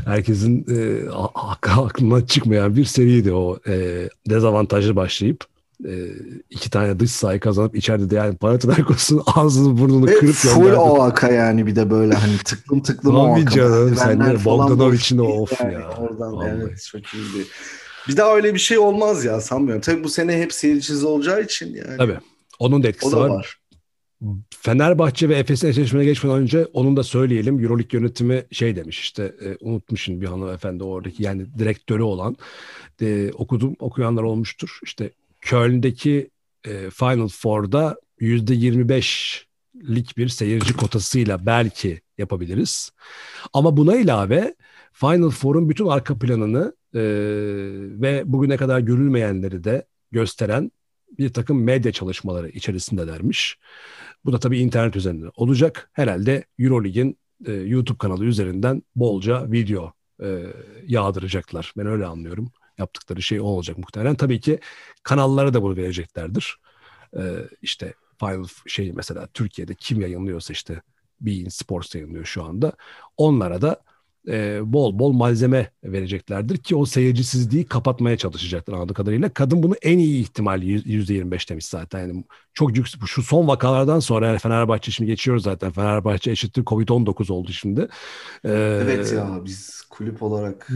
[0.04, 5.49] herkesin e, aklından çıkmayan bir seriydi o e, dezavantajlı başlayıp
[5.88, 5.94] e,
[6.50, 10.78] iki tane dış sahayı kazanıp içeride de yani Panathinaikos'un ağzını burnunu Ve kırıp full gönderdi.
[10.78, 13.50] o aka yani bir de böyle hani tıklım tıklım o aka.
[13.50, 15.90] canım sen de Bogdanovic'in o of yani, ya.
[15.98, 16.50] Oradan Vallahi.
[16.56, 17.46] evet çok iyiydi.
[18.08, 19.80] Bir daha öyle bir şey olmaz ya sanmıyorum.
[19.80, 21.96] Tabii bu sene hep seyircisiz olacağı için yani.
[21.98, 22.18] Tabii.
[22.58, 23.28] Onun da etkisi o da var.
[23.28, 23.60] var.
[24.60, 27.60] Fenerbahçe ve Efes'in eşleşmene geçmeden önce onun da söyleyelim.
[27.60, 32.36] Euroleague yönetimi şey demiş işte e, unutmuşum bir hanımefendi oradaki yani direktörü olan
[33.02, 34.78] e, okudum okuyanlar olmuştur.
[34.82, 36.30] İşte Köln'deki
[36.64, 42.90] e, Final Four'da %25'lik bir seyirci kotasıyla belki yapabiliriz.
[43.52, 44.54] Ama buna ilave
[44.92, 47.00] Final Four'un bütün arka planını e,
[48.00, 50.70] ve bugüne kadar görülmeyenleri de gösteren
[51.18, 53.58] bir takım medya çalışmaları içerisindelermiş.
[54.24, 55.90] Bu da tabii internet üzerinden olacak.
[55.92, 60.46] Herhalde Eurolig'in e, YouTube kanalı üzerinden bolca video e,
[60.86, 61.72] yağdıracaklar.
[61.76, 62.52] Ben öyle anlıyorum.
[62.80, 64.16] Yaptıkları şey o olacak muhtemelen.
[64.16, 64.60] Tabii ki
[65.02, 66.56] kanallara da bunu vereceklerdir.
[67.16, 67.22] E,
[67.62, 70.82] işte Final şey mesela Türkiye'de kim yayınlıyorsa işte
[71.20, 72.72] Bein Sports yayınlıyor şu anda.
[73.16, 73.82] Onlara da
[74.30, 79.28] e, bol bol malzeme vereceklerdir ki o seyircisizliği kapatmaya çalışacaklar anladığım kadarıyla.
[79.28, 82.00] Kadın bunu en iyi ihtimal %25 demiş zaten.
[82.00, 83.00] Yani çok yüksek.
[83.06, 85.72] Şu son vakalardan sonra yani Fenerbahçe şimdi geçiyoruz zaten.
[85.72, 87.88] Fenerbahçe eşittir Covid-19 oldu şimdi.
[88.44, 90.68] Ee, evet ya biz kulüp olarak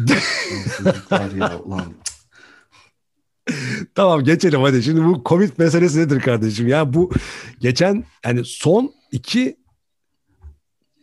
[1.38, 1.94] ya ulan
[3.94, 4.82] tamam geçelim hadi.
[4.82, 6.68] Şimdi bu Covid meselesi nedir kardeşim?
[6.68, 7.10] Ya bu
[7.60, 9.56] geçen yani son iki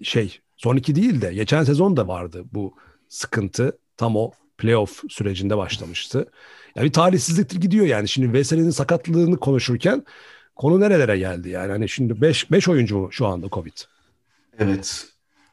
[0.04, 2.74] şey son iki değil de geçen sezon da vardı bu
[3.10, 3.78] sıkıntı.
[3.98, 6.32] Tam o playoff sürecinde başlamıştı.
[6.76, 8.08] Yani bir talihsizliktir gidiyor yani.
[8.08, 10.06] Şimdi Veseli'nin sakatlığını konuşurken
[10.56, 11.72] konu nerelere geldi yani.
[11.72, 13.74] Hani şimdi 5 5 oyuncu mu şu anda Covid?
[14.60, 15.08] Evet.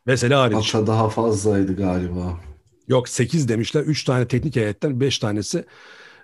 [0.06, 0.74] Veseli hariç.
[0.74, 2.40] Hatta daha fazlaydı galiba.
[2.88, 3.82] Yok 8 demişler.
[3.82, 5.64] 3 tane teknik heyetten 5 tanesi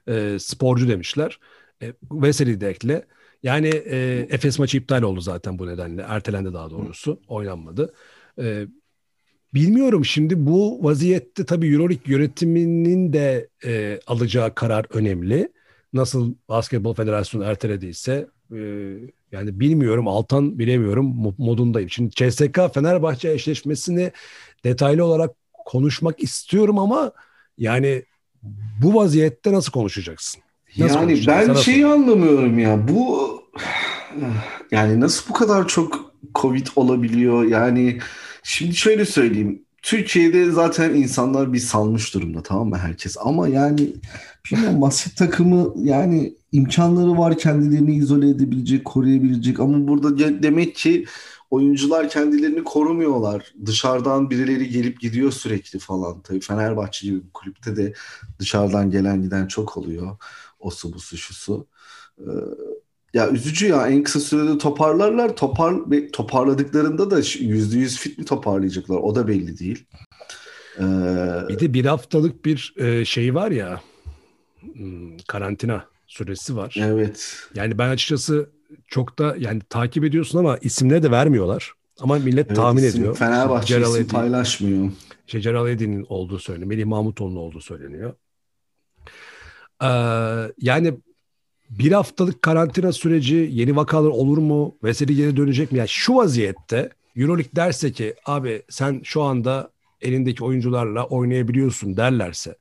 [0.08, 1.38] e, sporcu demişler.
[1.82, 3.04] E, Veseli de ekle.
[3.42, 6.02] Yani e, Efes maçı iptal oldu zaten bu nedenle.
[6.08, 7.20] Ertelendi daha doğrusu.
[7.28, 7.92] Oynanmadı.
[8.40, 8.66] E,
[9.54, 15.52] bilmiyorum şimdi bu vaziyette tabii Euroleague yönetiminin de e, alacağı karar önemli.
[15.92, 18.58] Nasıl Basketbol Federasyonu ertelediyse e,
[19.32, 21.90] yani bilmiyorum Altan bilemiyorum modundayım.
[21.90, 24.12] Şimdi CSK Fenerbahçe eşleşmesini
[24.64, 25.30] detaylı olarak
[25.64, 27.12] konuşmak istiyorum ama
[27.58, 28.02] yani
[28.82, 30.42] bu vaziyette nasıl konuşacaksın?
[30.78, 32.88] Nasıl yani ben Sana şeyi anlamıyorum ya.
[32.88, 33.30] Bu
[34.70, 37.44] yani nasıl bu kadar çok Covid olabiliyor?
[37.44, 37.98] Yani
[38.44, 39.62] şimdi şöyle söyleyeyim.
[39.82, 43.16] Türkiye'de zaten insanlar bir salmış durumda tamam mı herkes?
[43.20, 43.92] Ama yani
[44.46, 51.06] bilmiyorum basket takımı yani imkanları var kendilerini izole edebilecek, koruyabilecek ama burada demek ki
[51.50, 53.54] oyuncular kendilerini korumuyorlar.
[53.66, 56.22] Dışarıdan birileri gelip gidiyor sürekli falan.
[56.22, 57.94] Tabii Fenerbahçe gibi bir kulüpte de
[58.38, 60.16] dışarıdan gelen giden çok oluyor.
[60.58, 61.66] O su bu su şu su.
[62.18, 62.24] Ee,
[63.14, 65.36] ya üzücü ya en kısa sürede toparlarlar.
[65.36, 65.74] Topar
[66.12, 69.84] toparladıklarında da yüzde yüz fit mi toparlayacaklar o da belli değil.
[70.78, 70.82] Ee,
[71.48, 73.80] bir de bir haftalık bir e, şey var ya
[74.60, 76.76] hmm, karantina süresi var.
[76.78, 77.48] Evet.
[77.54, 78.50] Yani ben açıkçası
[78.86, 81.72] çok da yani takip ediyorsun ama isimleri de vermiyorlar.
[82.00, 83.16] Ama millet evet, tahmin isim, ediyor.
[83.16, 84.90] Fenerbahçe Celal isim Edin, paylaşmıyor.
[85.26, 86.68] İşte Celal Edin'in olduğu söyleniyor.
[86.68, 88.14] Melih Mahmutoğlu'nun olduğu söyleniyor.
[89.82, 89.86] Ee,
[90.58, 90.94] yani
[91.70, 94.74] bir haftalık karantina süreci yeni vakalar olur mu?
[94.84, 95.78] Veseli geri dönecek mi?
[95.78, 102.56] Yani şu vaziyette Euroleague derse ki abi sen şu anda elindeki oyuncularla oynayabiliyorsun derlerse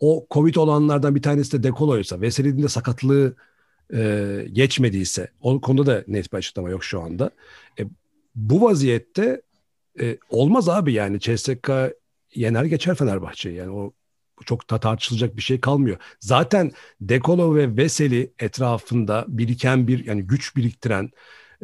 [0.00, 3.34] o Covid olanlardan bir tanesi de Dekolo'ysa Veseli'nin de sakatlığı
[3.94, 7.30] e, geçmediyse o konuda da net bir açıklama yok şu anda.
[7.78, 7.82] E,
[8.34, 9.42] bu vaziyette
[10.00, 11.70] e, olmaz abi yani CSK
[12.34, 13.92] yener geçer Fenerbahçe'yi yani o
[14.46, 15.96] çok da tartışılacak bir şey kalmıyor.
[16.20, 21.10] Zaten Dekolo ve Veseli etrafında biriken bir yani güç biriktiren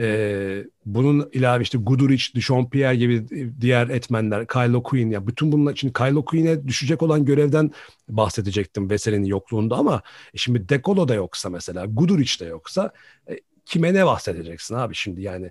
[0.01, 3.27] e, bunun ilave işte Guduric, Duchampier gibi
[3.61, 7.71] diğer etmenler, Kylo Quinn ya bütün bunlar için Kylo Quinn'e düşecek olan görevden
[8.09, 10.03] bahsedecektim Veseli'nin yokluğunda ama
[10.35, 12.93] e, şimdi Dekolo da yoksa mesela Guduric de yoksa
[13.31, 15.51] e, kime ne bahsedeceksin abi şimdi yani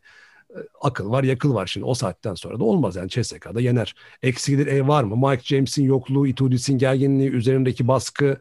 [0.81, 3.95] akıl var yakıl var şimdi o saatten sonra da olmaz yani CSK'da yener.
[4.23, 5.29] Eksilir ev var mı?
[5.29, 8.37] Mike James'in yokluğu, Itudis'in gerginliği, üzerindeki baskı,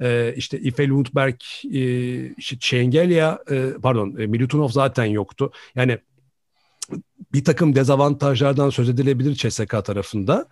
[0.00, 1.40] e, işte Ife Lundberg,
[1.72, 5.52] e, işte Çengelya, e, pardon e, Milutinov zaten yoktu.
[5.74, 5.98] Yani
[7.32, 10.48] bir takım dezavantajlardan söz edilebilir CSK tarafında.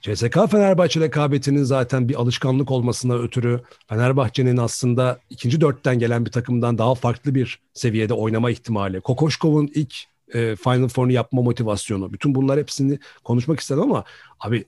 [0.00, 6.78] CSK Fenerbahçe rekabetinin zaten bir alışkanlık olmasına ötürü Fenerbahçe'nin aslında ikinci dörtten gelen bir takımdan
[6.78, 9.00] daha farklı bir seviyede oynama ihtimali.
[9.00, 9.94] Kokoşkov'un ilk
[10.34, 12.12] e, Final Four'unu yapma motivasyonu.
[12.12, 14.04] Bütün bunlar hepsini konuşmak istedim ama
[14.40, 14.64] abi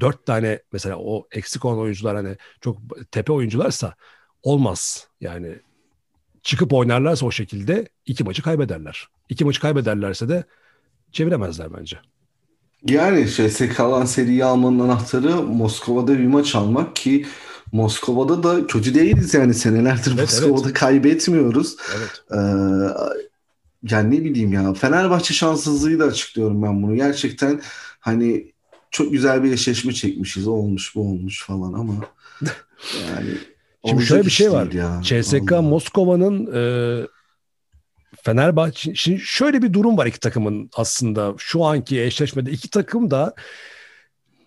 [0.00, 2.76] dört tane mesela o eksik olan oyuncular hani çok
[3.10, 3.94] tepe oyuncularsa
[4.42, 5.08] olmaz.
[5.20, 5.58] Yani
[6.42, 9.08] çıkıp oynarlarsa o şekilde iki maçı kaybederler.
[9.28, 10.44] İki maçı kaybederlerse de
[11.12, 11.98] çeviremezler bence.
[12.84, 17.26] Yani şey kalan seriyi almanın anahtarı Moskova'da bir maç almak ki
[17.72, 20.78] Moskova'da da kötü değiliz yani senelerdir evet, Moskova'da evet.
[20.78, 21.76] kaybetmiyoruz.
[21.96, 22.22] Evet.
[22.30, 22.36] Ee,
[23.90, 26.96] yani ne bileyim ya Fenerbahçe şanssızlığı da açıklıyorum ben bunu.
[26.96, 27.60] Gerçekten
[28.00, 28.52] hani
[28.90, 30.48] çok güzel bir eşleşme çekmişiz.
[30.48, 31.94] O olmuş bu olmuş falan ama
[33.08, 33.30] yani
[33.88, 34.72] Şimdi şöyle bir şey var.
[34.72, 35.00] Ya.
[35.02, 36.62] CSK Moskova'nın e,
[38.22, 43.34] Fenerbahçe şimdi şöyle bir durum var iki takımın aslında şu anki eşleşmede iki takım da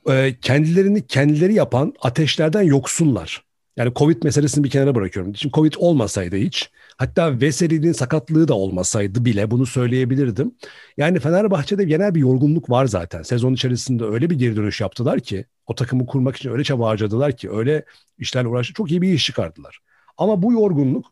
[0.10, 3.47] e, kendilerini kendileri yapan ateşlerden yoksullar.
[3.78, 5.36] Yani Covid meselesini bir kenara bırakıyorum.
[5.36, 10.56] Şimdi Covid olmasaydı hiç hatta Veseli'nin sakatlığı da olmasaydı bile bunu söyleyebilirdim.
[10.98, 13.22] Yani Fenerbahçe'de genel bir yorgunluk var zaten.
[13.22, 17.38] Sezon içerisinde öyle bir geri dönüş yaptılar ki o takımı kurmak için öyle çaba harcadılar
[17.38, 17.86] ki öyle
[18.18, 18.74] işlerle uğraştı.
[18.74, 19.80] Çok iyi bir iş çıkardılar.
[20.18, 21.06] Ama bu yorgunluk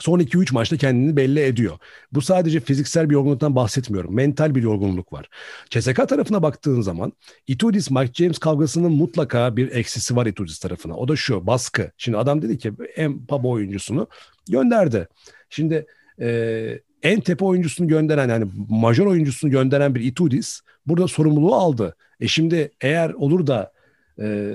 [0.00, 1.78] son 2-3 maçta kendini belli ediyor.
[2.12, 4.14] Bu sadece fiziksel bir yorgunluktan bahsetmiyorum.
[4.14, 5.28] Mental bir yorgunluk var.
[5.70, 7.12] CSK tarafına baktığın zaman
[7.46, 10.94] Itudis Mike James kavgasının mutlaka bir eksisi var Itudis tarafına.
[10.94, 11.90] O da şu baskı.
[11.98, 14.06] Şimdi adam dedi ki en paba oyuncusunu
[14.48, 15.08] gönderdi.
[15.50, 15.86] Şimdi
[16.20, 21.96] e, en tepe oyuncusunu gönderen yani major oyuncusunu gönderen bir Itudis burada sorumluluğu aldı.
[22.20, 23.72] E şimdi eğer olur da
[24.20, 24.52] e,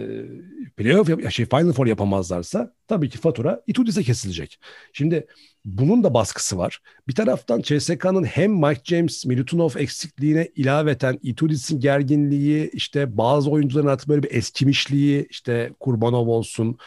[0.77, 4.59] playoff yap, şey Final Four yapamazlarsa tabii ki fatura Itudis'e kesilecek.
[4.93, 5.27] Şimdi
[5.65, 6.79] bunun da baskısı var.
[7.07, 14.09] Bir taraftan CSK'nın hem Mike James, Milutinov eksikliğine ilaveten Itudis'in gerginliği, işte bazı oyuncuların artık
[14.09, 16.77] böyle bir eskimişliği, işte Kurbanov olsun,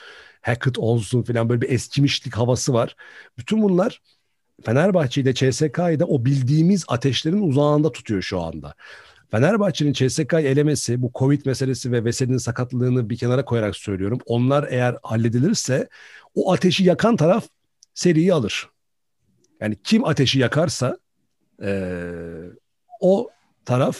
[0.40, 2.96] Hackett olsun filan böyle bir eskimişlik havası var.
[3.38, 4.02] Bütün bunlar
[4.64, 8.74] Fenerbahçe'yi de CSK'yı da o bildiğimiz ateşlerin uzağında tutuyor şu anda.
[9.30, 14.18] Fenerbahçe'nin CSK'yı elemesi, bu Covid meselesi ve Veseli'nin sakatlığını bir kenara koyarak söylüyorum.
[14.26, 15.88] Onlar eğer halledilirse
[16.34, 17.44] o ateşi yakan taraf
[17.94, 18.68] seriyi alır.
[19.60, 20.98] Yani kim ateşi yakarsa
[21.62, 21.92] e,
[23.00, 23.30] o
[23.64, 23.98] taraf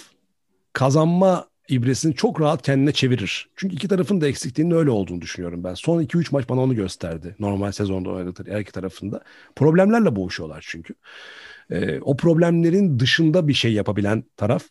[0.73, 3.49] kazanma ibresini çok rahat kendine çevirir.
[3.57, 5.75] Çünkü iki tarafın da eksikliğinin öyle olduğunu düşünüyorum ben.
[5.75, 7.37] Son 2-3 maç bana onu gösterdi.
[7.39, 9.21] Normal sezonda oynadığı her iki tarafında.
[9.57, 10.95] Problemlerle boğuşuyorlar çünkü.
[11.71, 14.65] E, o problemlerin dışında bir şey yapabilen taraf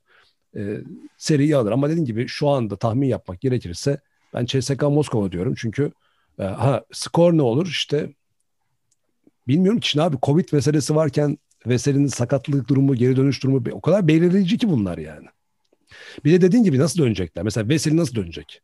[0.55, 0.81] e,
[1.17, 1.71] seriyi alır.
[1.71, 3.99] Ama dediğim gibi şu anda tahmin yapmak gerekirse
[4.33, 5.53] ben CSK Moskova diyorum.
[5.57, 5.91] Çünkü
[6.39, 8.13] e, ha skor ne olur işte
[9.47, 11.37] bilmiyorum ki abi Covid meselesi varken
[11.67, 15.27] Veseli'nin sakatlık durumu, geri dönüş durumu o kadar belirleyici ki bunlar yani.
[16.25, 17.43] Bir de dediğin gibi nasıl dönecekler?
[17.43, 18.61] Mesela Veseli nasıl dönecek?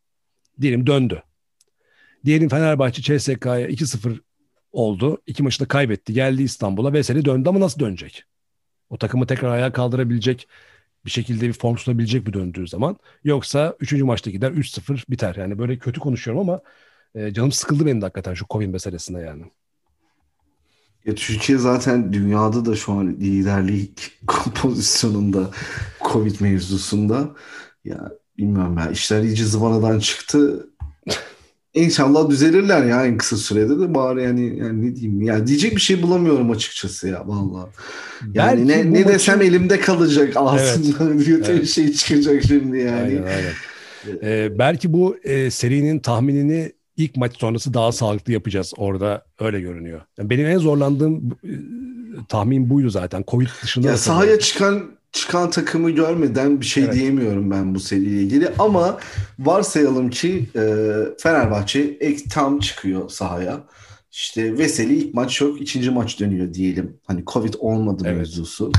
[0.61, 1.23] Diyelim döndü.
[2.25, 4.19] Diyelim Fenerbahçe CSK'ya 2-0
[4.71, 5.21] oldu.
[5.27, 6.13] İki maçı da kaybetti.
[6.13, 6.93] Geldi İstanbul'a.
[6.93, 8.23] Veseli döndü ama nasıl dönecek?
[8.89, 10.47] O takımı tekrar ayağa kaldırabilecek
[11.05, 12.97] bir şekilde bir form sunabilecek mi döndüğü zaman.
[13.23, 13.93] Yoksa 3.
[13.93, 15.35] maçta gider 3-0 biter.
[15.35, 16.61] Yani böyle kötü konuşuyorum ama
[17.15, 19.43] e, canım sıkıldı benim de hakikaten şu Covid meselesinde yani.
[21.05, 24.19] Ya Türkiye zaten dünyada da şu an liderlik
[24.55, 25.49] pozisyonunda
[26.11, 27.35] Covid mevzusunda.
[27.85, 30.69] Ya bilmiyorum ya işler iyice zıvanadan çıktı.
[31.73, 35.81] İnşallah düzelirler ya en kısa sürede de bari yani, yani ne diyeyim ya diyecek bir
[35.81, 37.69] şey bulamıyorum açıkçası ya vallahi.
[38.33, 39.49] Yani Belki ne, ne desem maçın...
[39.49, 41.25] elimde kalacak ağzımdan evet.
[41.25, 41.67] kötü evet.
[41.67, 42.99] şey çıkacak şimdi yani.
[42.99, 43.53] Aynen, aynen.
[44.23, 50.01] Ee, belki bu e, serinin tahminini ilk maç sonrası daha sağlıklı yapacağız orada öyle görünüyor.
[50.17, 51.53] Yani benim en zorlandığım e,
[52.29, 53.23] tahmin buydu zaten.
[53.27, 53.87] Covid dışında.
[53.87, 56.93] Ya sahaya çıkan çıkan takımı görmeden bir şey evet.
[56.93, 58.97] diyemiyorum ben bu seriyle ilgili ama
[59.39, 60.61] varsayalım ki e,
[61.17, 63.63] Fenerbahçe ek tam çıkıyor sahaya.
[64.11, 66.97] İşte Veseli ilk maç yok, ikinci maç dönüyor diyelim.
[67.07, 68.17] Hani Covid olmadı evet.
[68.17, 68.71] mevzusu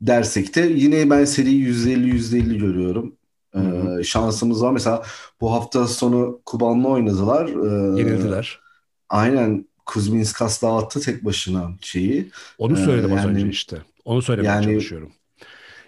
[0.00, 3.16] dersek de yine ben seriyi %50 %50 görüyorum.
[3.56, 4.72] Ee, şansımız var.
[4.72, 5.02] Mesela
[5.40, 7.48] bu hafta sonu Kuban'la oynadılar.
[7.48, 8.60] Ee, Yenildiler.
[9.08, 12.30] Aynen Kuzminskas dağıttı tek başına şeyi.
[12.58, 13.76] Onu söyledim ee, az önce işte.
[14.04, 15.12] Onu söylemeye yani, çalışıyorum.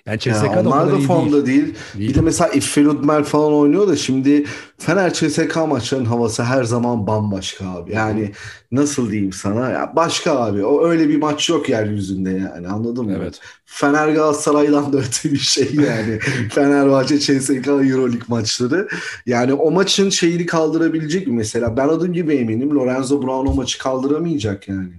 [0.09, 1.65] Yani CSK'da yani onlar da formda değil.
[1.65, 1.75] değil.
[1.99, 2.11] değil.
[2.11, 4.45] Bir de mesela Iffe Ludmer falan oynuyor da şimdi
[4.79, 7.93] Fener CSK maçlarının havası her zaman bambaşka abi.
[7.93, 8.33] Yani
[8.73, 9.71] nasıl diyeyim sana?
[9.71, 10.65] Ya başka abi.
[10.65, 12.69] O öyle bir maç yok yeryüzünde yani.
[12.69, 13.15] Anladın mı?
[13.17, 13.41] Evet.
[13.65, 16.19] Fener Galatasaray'dan da öte bir şey yani.
[16.51, 18.89] Fenerbahçe CSK Euroleague maçları.
[19.27, 21.77] Yani o maçın şeyini kaldırabilecek mi mesela?
[21.77, 24.93] Ben adım gibi eminim Lorenzo Brown o maçı kaldıramayacak yani.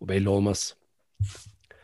[0.00, 0.74] O belli olmaz.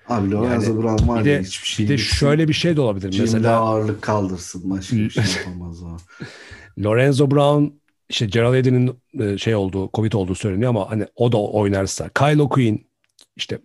[0.08, 1.86] Abi Lorenzo yani, Brown var de, hiçbir şey.
[1.86, 3.12] Bir de şöyle bir şey de olabilir.
[3.12, 5.96] Jim'de Mesela ağırlık kaldırsın başka bir şey yapamaz o.
[6.78, 7.64] Lorenzo Brown
[8.08, 12.08] işte Gerald Eddy'nin e, şey olduğu, Covid olduğu söyleniyor ama hani o da oynarsa.
[12.08, 12.86] Kyle Quinn
[13.36, 13.58] işte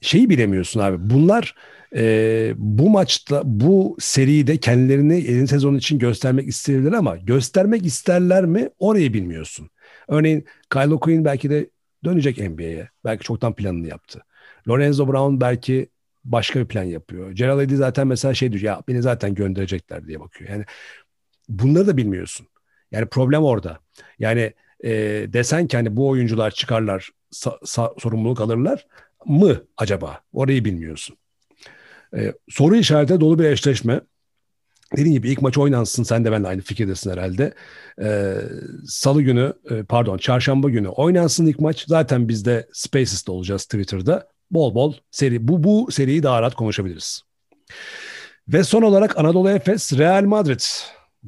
[0.00, 1.10] şeyi bilemiyorsun abi.
[1.10, 1.54] Bunlar
[1.96, 8.68] e, bu maçta bu seride kendilerini yeni sezon için göstermek isterler ama göstermek isterler mi
[8.78, 9.70] orayı bilmiyorsun.
[10.08, 11.70] Örneğin Kyle Quinn belki de
[12.04, 12.88] dönecek NBA'ye.
[13.04, 14.22] Belki çoktan planını yaptı.
[14.68, 15.88] Lorenzo Brown belki
[16.24, 17.30] başka bir plan yapıyor.
[17.30, 20.50] Gerald Eddy zaten mesela şey diyor ya beni zaten gönderecekler diye bakıyor.
[20.50, 20.64] Yani
[21.48, 22.46] bunları da bilmiyorsun.
[22.90, 23.78] Yani problem orada.
[24.18, 24.52] Yani
[24.84, 24.90] e,
[25.32, 28.86] desen ki hani bu oyuncular çıkarlar sa- sa- sorumluluk alırlar
[29.26, 30.20] mı acaba?
[30.32, 31.16] Orayı bilmiyorsun.
[32.16, 34.00] E, soru işareti dolu bir eşleşme.
[34.92, 36.02] Dediğim gibi ilk maç oynansın.
[36.02, 37.54] Sen de benimle aynı fikirdesin herhalde.
[38.02, 38.34] Ee,
[38.86, 41.84] Salı günü, e, pardon çarşamba günü oynansın ilk maç.
[41.88, 47.22] Zaten biz de Spaces'te olacağız Twitter'da bol bol seri bu bu seriyi daha rahat konuşabiliriz.
[48.48, 50.60] Ve son olarak Anadolu Efes Real Madrid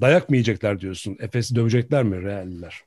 [0.01, 1.17] Dayak mı yiyecekler diyorsun?
[1.21, 2.83] Efes'i dövecekler mi Real'liler?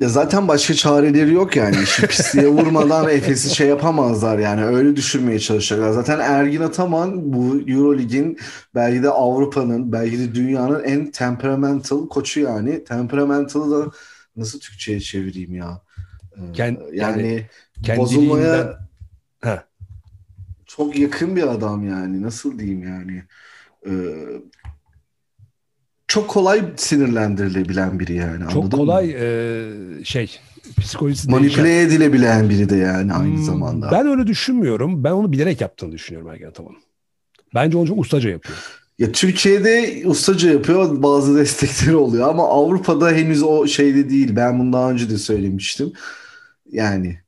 [0.00, 1.76] Ya zaten başka çareleri yok yani.
[1.82, 4.64] İşi pisliğe vurmadan Efes'i şey yapamazlar yani.
[4.64, 5.90] Öyle düşürmeye çalışacaklar.
[5.90, 8.38] Zaten Ergin Ataman bu Eurolig'in
[8.74, 12.84] belki de Avrupa'nın belki de dünyanın en temperamental koçu yani.
[12.84, 13.90] Temperamental'ı da
[14.36, 15.80] nasıl Türkçe'ye çevireyim ya?
[16.36, 17.46] Ee, Kend, yani,
[17.86, 18.87] yani bozulmaya
[19.40, 19.58] Heh.
[20.66, 22.22] çok yakın bir adam yani.
[22.22, 23.22] Nasıl diyeyim yani?
[23.86, 23.92] Ee,
[26.08, 28.44] çok kolay sinirlendirilebilen biri yani.
[28.52, 30.40] Çok kolay e, şey
[30.80, 31.86] psikolojisi manipüle değişen.
[31.86, 33.90] edilebilen biri de yani aynı hmm, zamanda.
[33.92, 35.04] Ben öyle düşünmüyorum.
[35.04, 36.82] Ben onu bilerek yaptığını düşünüyorum Ergen Ataman'ın.
[37.54, 38.58] Bence onu çok ustaca yapıyor.
[38.98, 44.36] Ya Türkiye'de ustaca yapıyor bazı destekleri oluyor ama Avrupa'da henüz o şeyde değil.
[44.36, 45.92] Ben bunu daha önce de söylemiştim.
[46.70, 47.18] Yani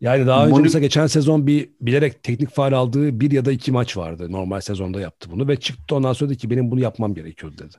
[0.00, 0.62] yani daha önce Moni...
[0.62, 4.32] mesela geçen sezon bir bilerek teknik faal aldığı bir ya da iki maç vardı.
[4.32, 7.76] Normal sezonda yaptı bunu ve çıktı ondan sonra dedi ki benim bunu yapmam gerekiyor dedi.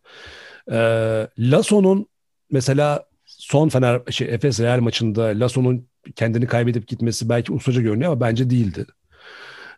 [0.71, 2.07] Ee, Lasso'nun
[2.51, 8.21] mesela son Fener şey, Efes Real maçında Lasso'nun kendini kaybedip gitmesi belki ustaca görünüyor ama
[8.21, 8.85] bence değildi.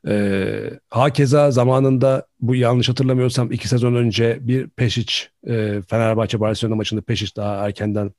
[0.08, 5.14] Ee, hakeza zamanında bu yanlış hatırlamıyorsam iki sezon önce bir Peşic
[5.48, 8.12] e, Fenerbahçe Barcelona maçında Peşic daha erkenden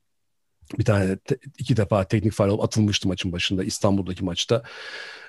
[0.79, 1.18] bir tane
[1.59, 4.62] iki defa teknik faal atılmıştı maçın başında İstanbul'daki maçta.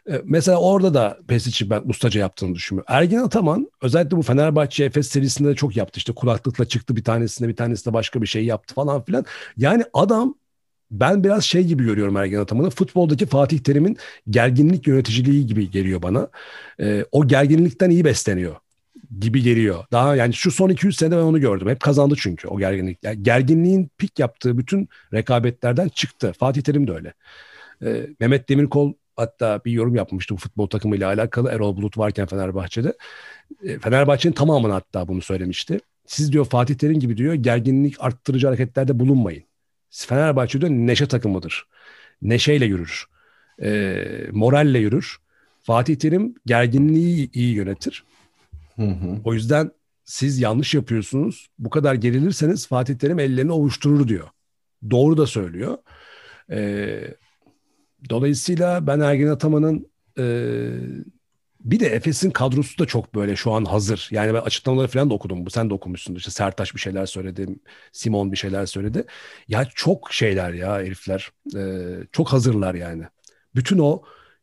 [0.10, 2.86] Ee, mesela orada da Pesic'i ben ustaca yaptığını düşünüyorum.
[2.90, 5.98] Ergin Ataman özellikle bu Fenerbahçe Efes serisinde de çok yaptı.
[5.98, 9.26] İşte kulaklıkla çıktı bir tanesinde bir tanesinde başka bir şey yaptı falan filan.
[9.58, 10.36] Yani adam
[10.92, 12.70] ben biraz şey gibi görüyorum Ergen Ataman'ı.
[12.70, 13.98] Futboldaki Fatih Terim'in
[14.30, 16.30] gerginlik yöneticiliği gibi geliyor bana.
[16.80, 18.56] Ee, o gerginlikten iyi besleniyor
[19.20, 19.84] gibi geliyor.
[19.92, 21.70] Daha yani şu son 200 senede ben onu gördüm.
[21.70, 23.04] Hep kazandı çünkü o gerginlik.
[23.04, 26.34] Yani gerginliğin pik yaptığı bütün rekabetlerden çıktı.
[26.40, 27.14] Fatih Terim de öyle.
[27.84, 32.98] Ee, Mehmet Demirkol hatta bir yorum yapmıştı bu futbol takımıyla alakalı Erol Bulut varken Fenerbahçe'de.
[33.64, 35.80] Ee, Fenerbahçe'nin tamamını hatta bunu söylemişti.
[36.06, 39.44] Siz diyor Fatih Terim gibi diyor gerginlik arttırıcı hareketlerde bulunmayın.
[39.90, 41.68] Fenerbahçe diyor neşe takımıdır.
[42.22, 43.06] Neşeyle yürür.
[43.62, 43.96] E,
[44.32, 45.18] moralle yürür.
[45.64, 48.04] Fatih Terim gerginliği iyi yönetir.
[48.76, 49.22] Hı hı.
[49.24, 49.72] O yüzden
[50.04, 51.48] siz yanlış yapıyorsunuz.
[51.60, 54.28] Bu kadar gerilirseniz Fatih Terim ellerini ovuşturur diyor.
[54.92, 55.78] Doğru da söylüyor.
[56.52, 57.14] Ee,
[58.10, 59.88] dolayısıyla ben Ergin Ataman'ın
[60.20, 60.24] e,
[61.60, 64.08] bir de Efes'in kadrosu da çok böyle şu an hazır.
[64.12, 65.50] Yani ben açıklamaları falan da okudum.
[65.50, 66.16] Sen de okumuşsun.
[66.16, 67.48] İşte Sertaş bir şeyler söyledi.
[67.92, 69.06] Simon bir şeyler söyledi.
[69.48, 71.32] Ya çok şeyler ya herifler.
[71.56, 73.04] Ee, çok hazırlar yani.
[73.56, 74.02] Bütün o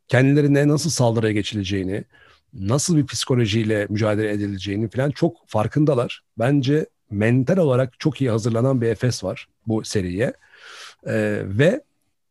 [0.08, 2.04] kendilerine nasıl saldırıya geçileceğini,
[2.54, 6.22] nasıl bir psikolojiyle mücadele edileceğini falan çok farkındalar.
[6.38, 10.32] Bence mental olarak çok iyi hazırlanan bir Efes var bu seriye.
[11.06, 11.82] Ee, ve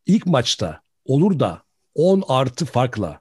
[0.06, 1.62] ilk maçta olur da
[1.94, 3.20] 10 artı farkla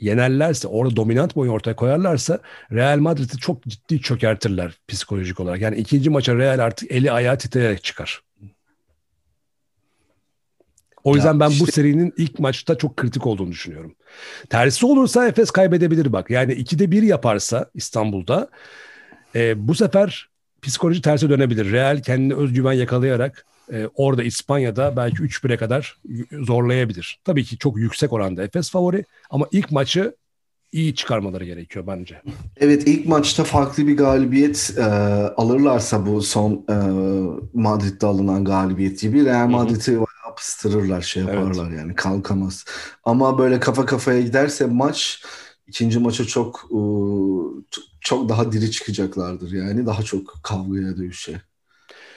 [0.00, 2.38] yenerlerse, orada dominant boyu ortaya koyarlarsa
[2.72, 5.60] Real Madrid'i çok ciddi çökertirler psikolojik olarak.
[5.60, 8.22] Yani ikinci maça Real artık eli ayağı titreyerek çıkar.
[11.08, 11.66] O yüzden ya ben işte...
[11.66, 13.94] bu serinin ilk maçta çok kritik olduğunu düşünüyorum.
[14.50, 16.30] Tersi olursa Efes kaybedebilir bak.
[16.30, 18.48] Yani ikide bir yaparsa İstanbul'da
[19.34, 20.28] e, bu sefer
[20.62, 21.72] psikoloji terse dönebilir.
[21.72, 25.96] Real kendini özgüven yakalayarak e, orada İspanya'da belki 3-1'e kadar
[26.32, 27.20] zorlayabilir.
[27.24, 30.14] Tabii ki çok yüksek oranda Efes favori ama ilk maçı
[30.72, 32.22] iyi çıkarmaları gerekiyor bence.
[32.56, 34.82] Evet ilk maçta farklı bir galibiyet e,
[35.36, 36.76] alırlarsa bu son e,
[37.54, 39.98] Madrid'de alınan galibiyet gibi Real Madrid'i
[40.38, 41.78] pıstırırlar şey yaparlar evet.
[41.78, 42.64] yani kalkamaz.
[43.04, 45.24] Ama böyle kafa kafaya giderse maç
[45.66, 46.80] ikinci maça çok e,
[48.00, 51.42] çok daha diri çıkacaklardır yani daha çok kavgaya dövüşe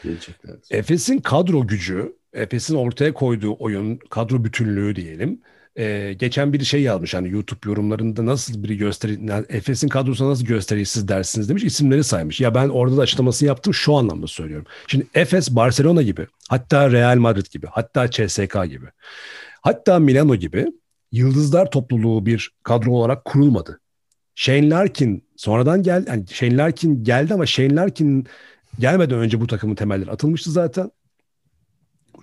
[0.03, 0.67] geleceklerdir.
[0.69, 5.41] Efes'in kadro gücü, Efes'in ortaya koyduğu oyun, kadro bütünlüğü diyelim
[5.77, 10.45] ee, geçen bir şey yazmış hani YouTube yorumlarında nasıl bir gösteri, yani Efes'in kadrosu nasıl
[10.45, 12.41] gösterisiz dersiniz demiş isimleri saymış.
[12.41, 14.65] Ya ben orada da açıklamasını yaptım şu anlamda söylüyorum.
[14.87, 18.85] Şimdi Efes Barcelona gibi hatta Real Madrid gibi hatta CSK gibi
[19.61, 20.67] hatta Milano gibi
[21.11, 23.79] yıldızlar topluluğu bir kadro olarak kurulmadı.
[24.35, 26.09] Shane Larkin sonradan geldi.
[26.09, 28.27] Yani Shane Larkin geldi ama Shane Larkin
[28.79, 30.91] gelmeden önce bu takımın temelleri atılmıştı zaten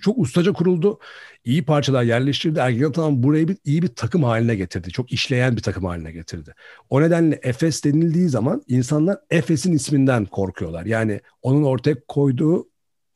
[0.03, 0.99] çok ustaca kuruldu.
[1.45, 2.59] İyi parçalar yerleştirdi.
[2.59, 4.91] Ergin Ataman burayı bir, iyi bir takım haline getirdi.
[4.91, 6.55] Çok işleyen bir takım haline getirdi.
[6.91, 10.87] O nedenle Efes denildiği zaman insanlar Efes'in isminden korkuyorlar.
[10.87, 12.69] Yani onun ortaya koyduğu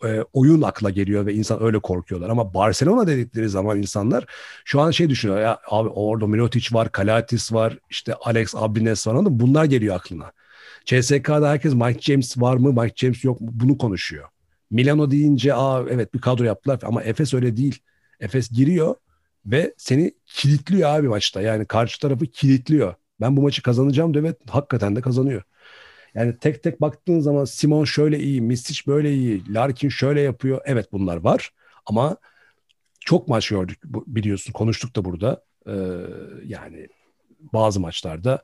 [0.04, 2.28] e, oyun akla geliyor ve insan öyle korkuyorlar.
[2.28, 4.26] Ama Barcelona dedikleri zaman insanlar
[4.64, 9.16] şu an şey düşünüyor ya abi orada Mirotic var, Kalatis var, işte Alex Abrines var
[9.20, 10.32] Bunlar geliyor aklına.
[10.84, 14.28] CSK'da herkes Mike James var mı, Mike James yok mu bunu konuşuyor.
[14.72, 17.78] Milano deyince aa evet bir kadro yaptılar ama Efes öyle değil.
[18.20, 18.94] Efes giriyor
[19.46, 21.42] ve seni kilitliyor abi maçta.
[21.42, 22.94] Yani karşı tarafı kilitliyor.
[23.20, 25.42] Ben bu maçı kazanacağım diyor ve hakikaten de kazanıyor.
[26.14, 30.60] Yani tek tek baktığın zaman Simon şöyle iyi, Mistic böyle iyi, Larkin şöyle yapıyor.
[30.64, 31.50] Evet bunlar var
[31.86, 32.16] ama
[33.00, 35.44] çok maç gördük biliyorsun konuştuk da burada.
[35.66, 35.72] Ee,
[36.44, 36.88] yani
[37.52, 38.42] bazı maçlarda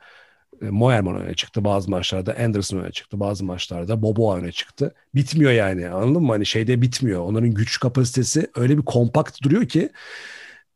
[0.60, 1.64] Moerman öne çıktı.
[1.64, 3.20] Bazı maçlarda Anderson öne çıktı.
[3.20, 4.94] Bazı maçlarda Bobo öne çıktı.
[5.14, 6.32] Bitmiyor yani anladın mı?
[6.32, 7.20] Hani şeyde bitmiyor.
[7.20, 9.90] Onların güç kapasitesi öyle bir kompakt duruyor ki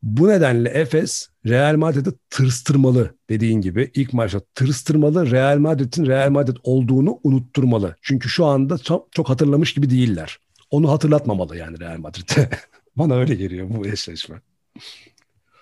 [0.03, 6.57] bu nedenle Efes Real Madrid'i tırstırmalı dediğin gibi ilk maçta tırstırmalı Real Madrid'in Real Madrid
[6.63, 7.95] olduğunu unutturmalı.
[8.01, 10.39] Çünkü şu anda çok, çok hatırlamış gibi değiller.
[10.69, 12.49] Onu hatırlatmamalı yani Real Madrid'e.
[12.95, 14.41] Bana öyle geliyor bu eşleşme.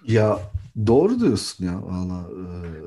[0.07, 0.39] Ya
[0.87, 2.25] doğru diyorsun ya valla.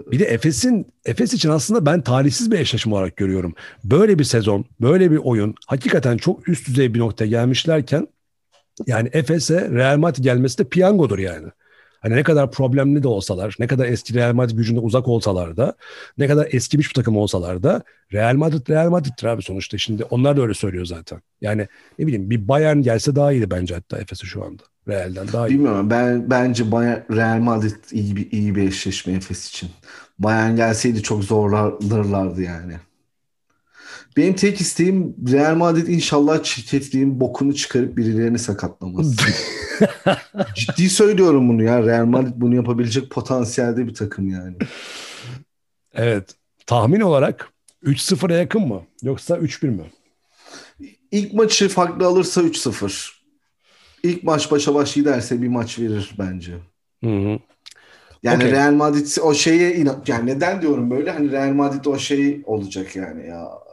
[0.07, 0.11] E...
[0.11, 3.55] Bir de Efes'in Efes için aslında ben talihsiz bir eşleşme olarak görüyorum.
[3.85, 8.09] Böyle bir sezon, böyle bir oyun hakikaten çok üst düzey bir noktaya gelmişlerken
[8.87, 11.47] yani Efes'e Real Madrid gelmesi de piyangodur yani.
[12.05, 15.75] Hani ne kadar problemli de olsalar, ne kadar eski Real Madrid gücünde uzak olsalar da,
[16.19, 17.83] ne kadar eskimiş bir takım olsalar da
[18.13, 19.79] Real Madrid Real Madrid'tir abi sonuçta.
[19.79, 21.21] Şimdi onlar da öyle söylüyor zaten.
[21.41, 24.63] Yani ne bileyim bir Bayern gelse daha iyiydi bence hatta Efes'e şu anda.
[24.89, 25.51] Real'den daha iyi.
[25.51, 29.71] Bilmiyorum ben bence Bayern, Real Madrid iyi bir, iyi bir eşleşme Efes için.
[30.19, 32.75] Bayern gelseydi çok zorlarlardı yani.
[34.17, 39.17] Benim tek isteğim Real Madrid inşallah çirkefliğin bokunu çıkarıp birilerini sakatlamaz.
[40.55, 41.83] Ciddi söylüyorum bunu ya.
[41.83, 44.57] Real Madrid bunu yapabilecek potansiyelde bir takım yani.
[45.95, 46.35] Evet.
[46.67, 47.49] Tahmin olarak
[47.85, 48.83] 3-0'a yakın mı?
[49.03, 49.83] Yoksa 3-1 mi?
[51.11, 53.11] İlk maçı farklı alırsa 3-0.
[54.03, 56.53] İlk maç başa baş giderse bir maç verir bence.
[57.05, 57.39] Hı hı.
[58.23, 58.53] Yani okay.
[58.53, 62.97] Real Madrid o şeye inat yani neden diyorum böyle hani Real Madrid o şey olacak
[62.97, 63.64] yani ya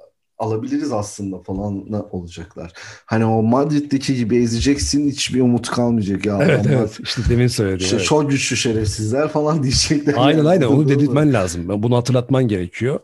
[0.41, 2.73] alabiliriz aslında falan olacaklar.
[3.05, 6.39] Hani o Madrid'deki gibi ezeceksin hiçbir umut kalmayacak ya.
[6.41, 7.77] Evet Onlar, evet işte demin söyledim.
[7.77, 8.05] Işte evet.
[8.05, 10.13] Çok güçlü şerefsizler falan diyecekler.
[10.17, 10.49] Aynen yani.
[10.49, 11.83] aynen onu dedirtmen lazım.
[11.83, 12.99] Bunu hatırlatman gerekiyor.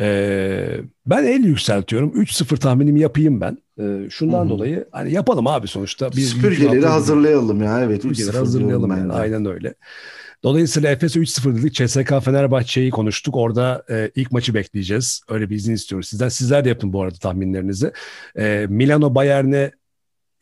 [0.00, 2.10] Ee, ben el yükseltiyorum.
[2.10, 3.58] 3-0 tahminimi yapayım ben.
[3.80, 4.48] Ee, şundan Hı-hı.
[4.48, 6.12] dolayı hani yapalım abi sonuçta.
[6.12, 7.80] Bir Süpürgeleri hazırlayalım ya.
[7.80, 9.12] Evet Süpürgeleri hazırlayalım yani.
[9.12, 9.74] Aynen öyle.
[10.44, 11.74] Dolayısıyla Efes 3-0 dedik.
[11.74, 13.36] CSK Fenerbahçe'yi konuştuk.
[13.36, 15.22] Orada e, ilk maçı bekleyeceğiz.
[15.28, 16.28] Öyle bir izin istiyoruz sizden.
[16.28, 17.92] Sizler de yapın bu arada tahminlerinizi.
[18.38, 19.70] E, Milano Bayern'e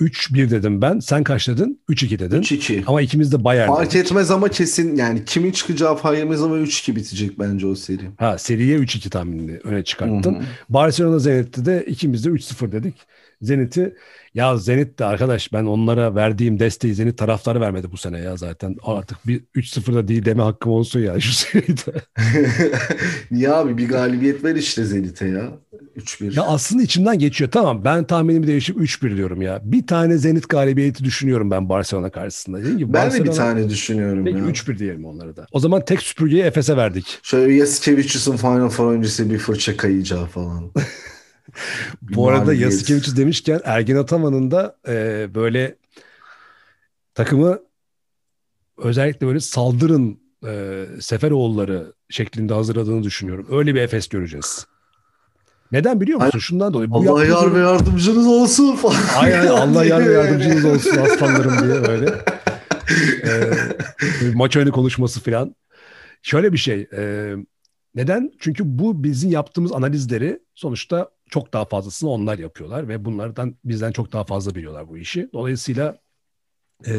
[0.01, 0.99] 3-1 dedim ben.
[0.99, 1.81] Sen kaç dedin?
[1.91, 2.43] 3-2 dedin.
[2.43, 2.83] 3-2.
[2.87, 4.07] Ama ikimiz de Bayern Fark dedik.
[4.07, 8.03] etmez ama kesin yani kimin çıkacağı fark etmez ama 3-2 bitecek bence o seri.
[8.19, 10.35] Ha seriye 3-2 tahminini öne çıkarttın.
[10.35, 10.43] Hı-hı.
[10.69, 12.95] Barcelona Zenit'te de ikimiz de 3-0 dedik.
[13.43, 13.95] Zenit'i
[14.35, 18.77] ya Zenit de arkadaş ben onlara verdiğim desteği Zenit taraftarı vermedi bu sene ya zaten.
[18.83, 22.03] Artık bir 3-0'da değil deme hakkım olsun ya şu seride.
[23.31, 25.53] Niye abi bir galibiyet ver işte Zenit'e ya.
[25.97, 26.37] 3-1.
[26.37, 27.51] Ya aslında içimden geçiyor.
[27.51, 29.61] Tamam ben tahminimi değişip 3-1 diyorum ya.
[29.65, 32.61] Bir tane Zenit galibiyeti düşünüyorum ben Barcelona karşısında.
[32.61, 33.27] Gibi ben Barcelona...
[33.27, 34.45] de bir tane düşünüyorum Peki ya.
[34.45, 35.47] 3-1 diyelim onları da.
[35.53, 37.19] O zaman tek süpürgeyi Efes'e verdik.
[37.23, 40.71] Şöyle Yasikevicius'un Final Four öncesi bir fırça kayacağı falan.
[42.03, 45.77] Bu arada Yasikevicius demişken Ergin Ataman'ın da e, böyle
[47.15, 47.59] takımı
[48.79, 53.47] özellikle böyle saldırın e, Seferoğulları şeklinde hazırladığını düşünüyorum.
[53.51, 54.67] Öyle bir Efes göreceğiz.
[55.73, 56.39] Neden biliyor musun?
[56.39, 56.91] Şundan dolayı.
[56.91, 58.97] Bu Allah yar ve yardımcınız olsun falan.
[59.17, 62.07] Aynen Allah yar ve yardımcınız olsun aslanlarım diye böyle.
[63.25, 63.53] ee,
[64.35, 65.55] maç önü konuşması falan.
[66.23, 66.89] Şöyle bir şey.
[66.97, 67.33] E,
[67.95, 68.33] neden?
[68.39, 74.13] Çünkü bu bizim yaptığımız analizleri sonuçta çok daha fazlasını onlar yapıyorlar ve bunlardan bizden çok
[74.13, 75.31] daha fazla biliyorlar bu işi.
[75.33, 75.99] Dolayısıyla
[76.87, 76.95] e,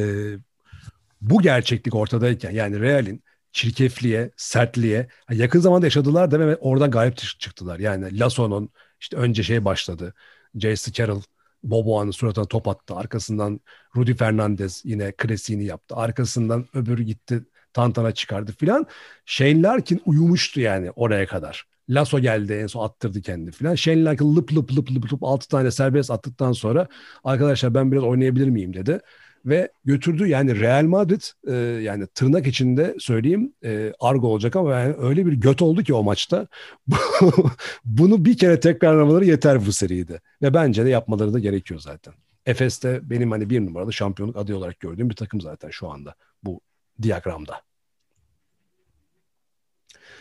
[1.21, 7.79] bu gerçeklik ortadayken yani Real'in çirkefliğe, sertliğe yakın zamanda yaşadılar da ve oradan galip çıktılar.
[7.79, 8.69] Yani Lasso'nun
[8.99, 10.13] işte önce şey başladı.
[10.55, 10.91] J.C.
[10.91, 11.21] Carroll
[11.63, 12.95] Boboa'nın suratına top attı.
[12.95, 13.59] Arkasından
[13.95, 15.95] Rudy Fernandez yine klasiğini yaptı.
[15.95, 18.87] Arkasından öbürü gitti tantana çıkardı filan.
[19.25, 21.72] Shane Larkin uyumuştu yani oraya kadar.
[21.89, 23.75] Lasso geldi en son attırdı kendi filan.
[23.75, 26.87] Shane Larkin lıp lıp lıp lıp lıp 6 tane serbest attıktan sonra
[27.23, 28.99] arkadaşlar ben biraz oynayabilir miyim dedi.
[29.45, 34.95] Ve götürdü yani Real Madrid e, yani tırnak içinde söyleyeyim e, argo olacak ama yani
[34.99, 36.47] öyle bir göt oldu ki o maçta.
[37.85, 40.19] Bunu bir kere tekrarlamaları yeter bu seride.
[40.41, 42.13] Ve bence de yapmaları da gerekiyor zaten.
[42.45, 46.61] Efes'te benim hani bir numaralı şampiyonluk adayı olarak gördüğüm bir takım zaten şu anda bu
[47.01, 47.61] diyagramda.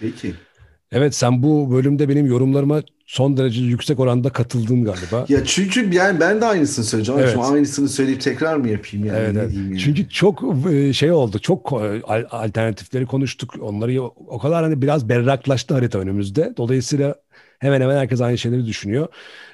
[0.00, 0.34] Peki.
[0.92, 5.26] Evet sen bu bölümde benim yorumlarıma son derece yüksek oranda katıldın galiba.
[5.28, 7.20] Ya çünkü yani ben de aynısını söyleyeceğim.
[7.20, 7.32] Evet.
[7.32, 9.18] Şimdi aynısını söyleyip tekrar mı yapayım yani?
[9.18, 9.54] Evet, evet.
[9.54, 9.78] Yani?
[9.78, 11.38] Çünkü çok e, şey oldu.
[11.38, 13.54] Çok e, alternatifleri konuştuk.
[13.60, 16.54] Onları o kadar hani biraz berraklaştı harita önümüzde.
[16.56, 17.14] Dolayısıyla
[17.58, 19.08] hemen hemen herkes aynı şeyleri düşünüyor.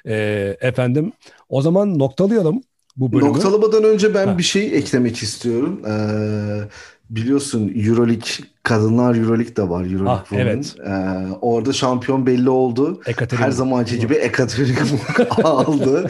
[0.05, 1.11] Ee, efendim
[1.49, 2.61] o zaman noktalayalım
[2.97, 3.29] bu bölümü.
[3.29, 4.37] Noktalamadan önce ben ha.
[4.37, 5.81] bir şey eklemek istiyorum.
[5.87, 6.61] Ee,
[7.09, 8.29] biliyorsun Euroleague
[8.63, 9.81] Kadınlar Euroleague de var.
[9.85, 10.45] Euroleague Ah, Women.
[10.47, 10.75] evet.
[10.87, 13.01] Ee, orada şampiyon belli oldu.
[13.05, 13.47] Ekaterinburg.
[13.47, 16.07] Her zamanki gibi Ekaterinburg aldı.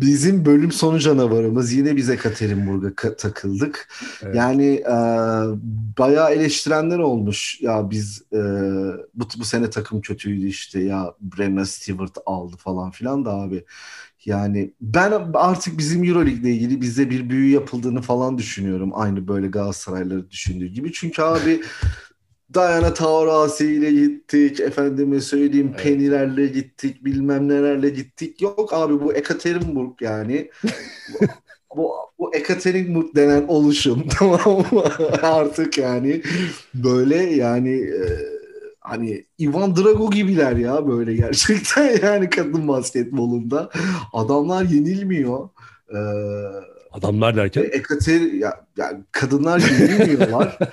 [0.00, 3.88] Bizim bölüm sonu canavarımız yine biz Ekaterinburg'a ka- takıldık.
[4.22, 4.34] Evet.
[4.36, 4.94] Yani e,
[5.98, 7.58] bayağı eleştirenler olmuş.
[7.60, 8.38] Ya biz e,
[9.14, 13.64] bu, bu sene takım kötüydü işte ya Brenna Stewart aldı falan filan da abi.
[14.28, 18.90] Yani ben artık bizim Euroleague ile ilgili bizde bir büyü yapıldığını falan düşünüyorum.
[18.94, 20.92] Aynı böyle Galatasaraylıları düşündüğü gibi.
[20.92, 21.60] Çünkü abi
[22.54, 24.60] Diana Taurasi ile gittik.
[24.60, 25.84] Efendime söyleyeyim Evet.
[25.84, 27.04] Penny'lerle gittik.
[27.04, 28.42] Bilmem nelerle gittik.
[28.42, 30.50] Yok abi bu Ekaterinburg yani.
[31.76, 34.84] bu, bu Ekaterinburg denen oluşum tamam mı?
[35.22, 36.22] Artık yani
[36.74, 38.37] böyle yani e,
[38.88, 43.70] hani Ivan Drago gibiler ya böyle gerçekten yani kadın basketbolunda.
[44.12, 45.48] Adamlar yenilmiyor.
[45.90, 45.98] Ee,
[46.92, 50.58] Adamlar derken Ekater ya, yani kadınlar yenilmiyorlar.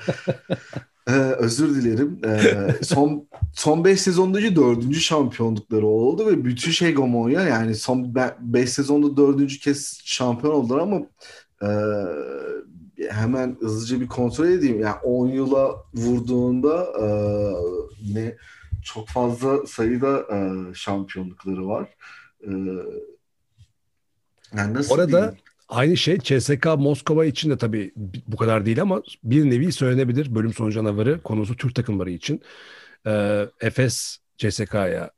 [1.07, 2.19] Ee, özür dilerim.
[2.25, 8.69] Ee, son son 5 sezondaki dördüncü şampiyonlukları oldu ve bütün şey hegemonya yani son 5
[8.69, 10.97] sezonda dördüncü kez şampiyon oldular ama
[11.61, 11.69] e,
[13.09, 14.79] hemen hızlıca bir kontrol edeyim.
[14.79, 17.07] Yani 10 yıla vurduğunda e,
[17.99, 18.37] yine
[18.83, 21.89] çok fazla sayıda e, şampiyonlukları var.
[22.41, 22.51] E,
[24.57, 25.37] yani nasıl Orada diyeyim?
[25.69, 27.91] aynı şey CSK Moskova için de tabii
[28.27, 30.35] bu kadar değil ama bir nevi söylenebilir.
[30.35, 32.41] Bölüm sonu canavarı konusu Türk takımları için.
[33.07, 35.11] Ee, Efes CSK'ya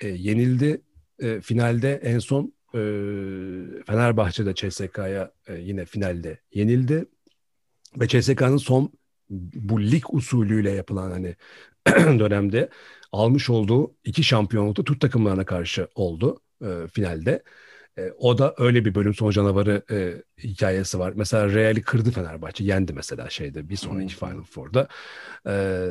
[0.00, 0.82] e, yenildi.
[1.18, 2.80] E, finalde en son e,
[3.86, 7.06] Fenerbahçe'de CSK'ya e, yine finalde yenildi.
[8.00, 8.92] Ve CSK'nın son
[9.30, 11.36] bu lig usulüyle yapılan hani
[12.18, 12.68] dönemde
[13.12, 17.42] almış olduğu iki şampiyonlukta Türk takımlarına karşı oldu e, finalde.
[17.98, 21.12] E, o da öyle bir bölüm sonu canavarı e, hikayesi var.
[21.16, 22.64] Mesela Real'i kırdı Fenerbahçe.
[22.64, 24.28] Yendi mesela şeyde bir sonraki Hmm.
[24.28, 24.88] Final Four'da.
[25.46, 25.86] E,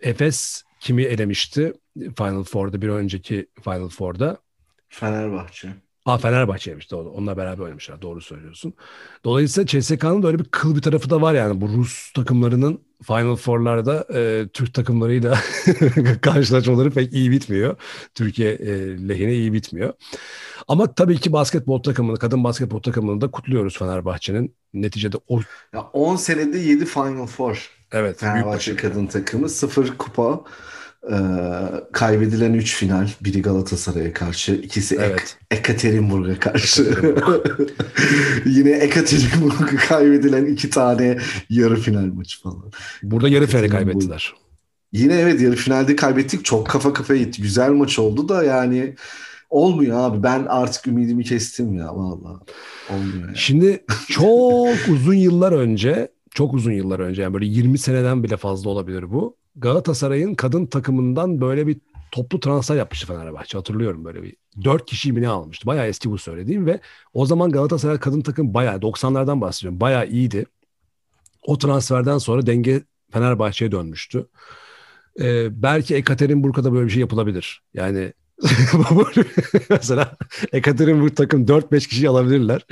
[0.00, 4.45] Efes kimi elemişti Final Four'da bir önceki Final Four'da?
[5.00, 5.68] Fenerbahçe.
[6.06, 7.10] Aa Fenerbahçe'ymiş doğru.
[7.10, 8.02] Onunla beraber oynamışlar.
[8.02, 8.74] Doğru söylüyorsun.
[9.24, 11.60] Dolayısıyla CSK'nın da öyle bir kıl bir tarafı da var yani.
[11.60, 15.38] Bu Rus takımlarının Final Four'larda e, Türk takımlarıyla
[16.22, 17.76] karşılaşmaları pek iyi bitmiyor.
[18.14, 18.68] Türkiye e,
[19.08, 19.92] lehine iyi bitmiyor.
[20.68, 24.54] Ama tabii ki basketbol takımını, kadın basketbol takımını da kutluyoruz Fenerbahçe'nin.
[24.74, 25.40] Neticede o
[25.74, 27.70] Ya 10 senede 7 Final Four.
[27.92, 30.40] evet Fenerbahçe kadın takımı 0 kupa.
[31.12, 31.16] Ee,
[31.92, 33.08] kaybedilen 3 final.
[33.20, 35.36] Biri Galatasaray'a karşı, ikisi Ek- Evet.
[35.50, 36.82] Ekaterinburg'a karşı.
[38.46, 41.18] Yine Ekaterinburg'a kaybedilen iki tane
[41.50, 42.72] yarı final maçı falan.
[43.02, 44.34] Burada yarı finali kaybettiler.
[44.92, 46.44] Yine evet yarı finalde kaybettik.
[46.44, 47.42] Çok kafa kafaya gitti.
[47.42, 48.94] Güzel maç oldu da yani
[49.50, 50.22] olmuyor abi.
[50.22, 52.42] Ben artık ümidimi kestim ya vallahi.
[52.90, 53.36] Olmuyor yani.
[53.38, 58.70] Şimdi çok uzun yıllar önce, çok uzun yıllar önce yani böyle 20 seneden bile fazla
[58.70, 59.36] olabilir bu.
[59.56, 61.76] Galatasaray'ın kadın takımından böyle bir
[62.12, 63.58] toplu transfer yapmıştı Fenerbahçe.
[63.58, 64.36] Hatırlıyorum böyle bir.
[64.64, 65.66] Dört kişiyi mi ne almıştı?
[65.66, 66.80] Bayağı eski bu söylediğim ve
[67.14, 69.80] o zaman Galatasaray kadın takım bayağı 90'lardan bahsediyorum.
[69.80, 70.46] Bayağı iyiydi.
[71.42, 74.26] O transferden sonra denge Fenerbahçe'ye dönmüştü.
[75.20, 77.62] Ee, belki Ekaterinburg'a da böyle bir şey yapılabilir.
[77.74, 78.12] Yani
[79.70, 80.16] mesela
[80.52, 82.66] Ekaterinburg takım 4-5 kişi alabilirler.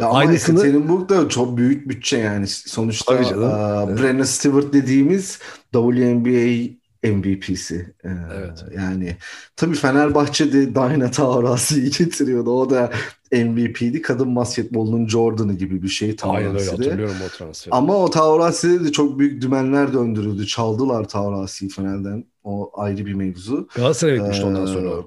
[0.00, 2.46] Ya ama Aynısını- Ekaterinburg da çok büyük bütçe yani.
[2.46, 3.42] Sonuçta Tabii canım.
[3.50, 4.02] e, Evet.
[4.02, 5.38] Brenna Stewart dediğimiz
[5.72, 7.94] WNBA MVP'si.
[8.04, 8.64] E, Evet.
[8.76, 9.16] Yani
[9.56, 12.50] tabii Fenerbahçe'de Diana Taurasi'yi getiriyordu.
[12.50, 12.90] O da
[13.32, 14.02] MVP'di.
[14.02, 16.70] Kadın basketbolunun Jordan'ı gibi bir şey Aynen öyle Taurasi'de.
[16.84, 17.74] hatırlıyorum o transferi.
[17.74, 20.46] Ama o Taurasi'de de çok büyük dümenler döndürüldü.
[20.46, 22.24] Çaldılar Taurasi'yi Fener'den.
[22.46, 23.68] O ayrı bir mevzu.
[23.74, 24.88] Galatasaray'a gitmişti ondan Ee, sonra.
[24.90, 25.06] o.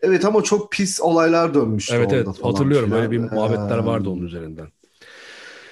[0.00, 3.00] Evet ama çok pis olaylar dönmüştü Evet evet falan hatırlıyorum filan.
[3.02, 4.66] öyle bir muhabbetler Ee, vardı onun üzerinden.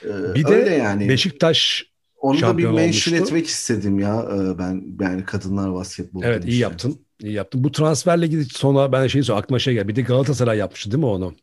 [0.04, 1.08] Ee, Bir de yani.
[1.08, 1.84] Beşiktaş
[2.16, 2.82] Onu da bir mention
[3.14, 3.14] olmuştu.
[3.16, 6.60] etmek istedim ya ee, ben yani kadınlar basketbolu evet iyi demişken.
[6.68, 6.98] yaptın.
[7.22, 7.64] iyi yaptın.
[7.64, 9.88] Bu transferle ilgili sonra ben şeyi söyleyeyim aklıma şey geldi.
[9.88, 11.34] Bir de Galatasaray yapmıştı değil mi onu?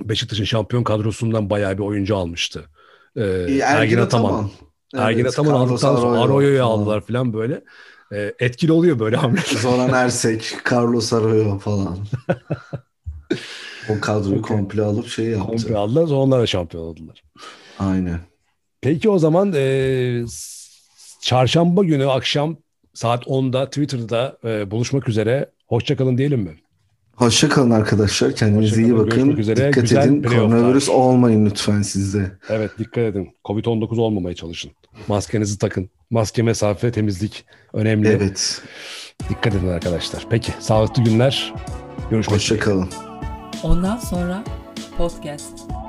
[0.00, 2.64] Beşiktaş'ın şampiyon kadrosundan bayağı bir oyuncu almıştı.
[3.16, 4.50] Ee, Ee, Ergin Ataman.
[4.94, 7.64] Ergin Evet, Ataman Carlos aldıktan sonra Arroyo Arroyo'yu aldılar falan böyle.
[8.12, 9.42] Ee, etkili oluyor böyle hamleler.
[9.62, 11.98] Zoran Ersek, Carlos Arroyo falan.
[13.88, 14.56] o kadroyu Okey.
[14.56, 15.46] komple alıp şey yaptı.
[15.46, 17.22] Komple aldılar sonra onlar da şampiyon oldular.
[17.78, 18.20] Aynen.
[18.80, 20.24] Peki o zaman e,
[21.22, 22.56] çarşamba günü akşam
[22.94, 25.50] saat 10'da Twitter'da e, buluşmak üzere.
[25.66, 26.56] Hoşçakalın diyelim mi?
[27.16, 28.34] Hoşça kalın arkadaşlar.
[28.34, 29.36] Kendinize Hoşça iyi kalın, bakın.
[29.36, 30.22] Dikkat Güzel edin.
[30.22, 32.32] Koronavirüs olmayın lütfen sizde.
[32.48, 33.36] Evet dikkat edin.
[33.44, 34.70] Covid-19 olmamaya çalışın.
[35.08, 35.90] Maskenizi takın.
[36.10, 38.08] Maske, mesafe, temizlik önemli.
[38.08, 38.62] Evet.
[39.28, 40.26] Dikkat edin arkadaşlar.
[40.30, 41.54] Peki sağlıklı günler.
[42.10, 42.58] Görüşmek üzere.
[42.58, 42.88] Hoşça kalın.
[43.62, 44.44] Ondan sonra
[44.98, 45.83] podcast.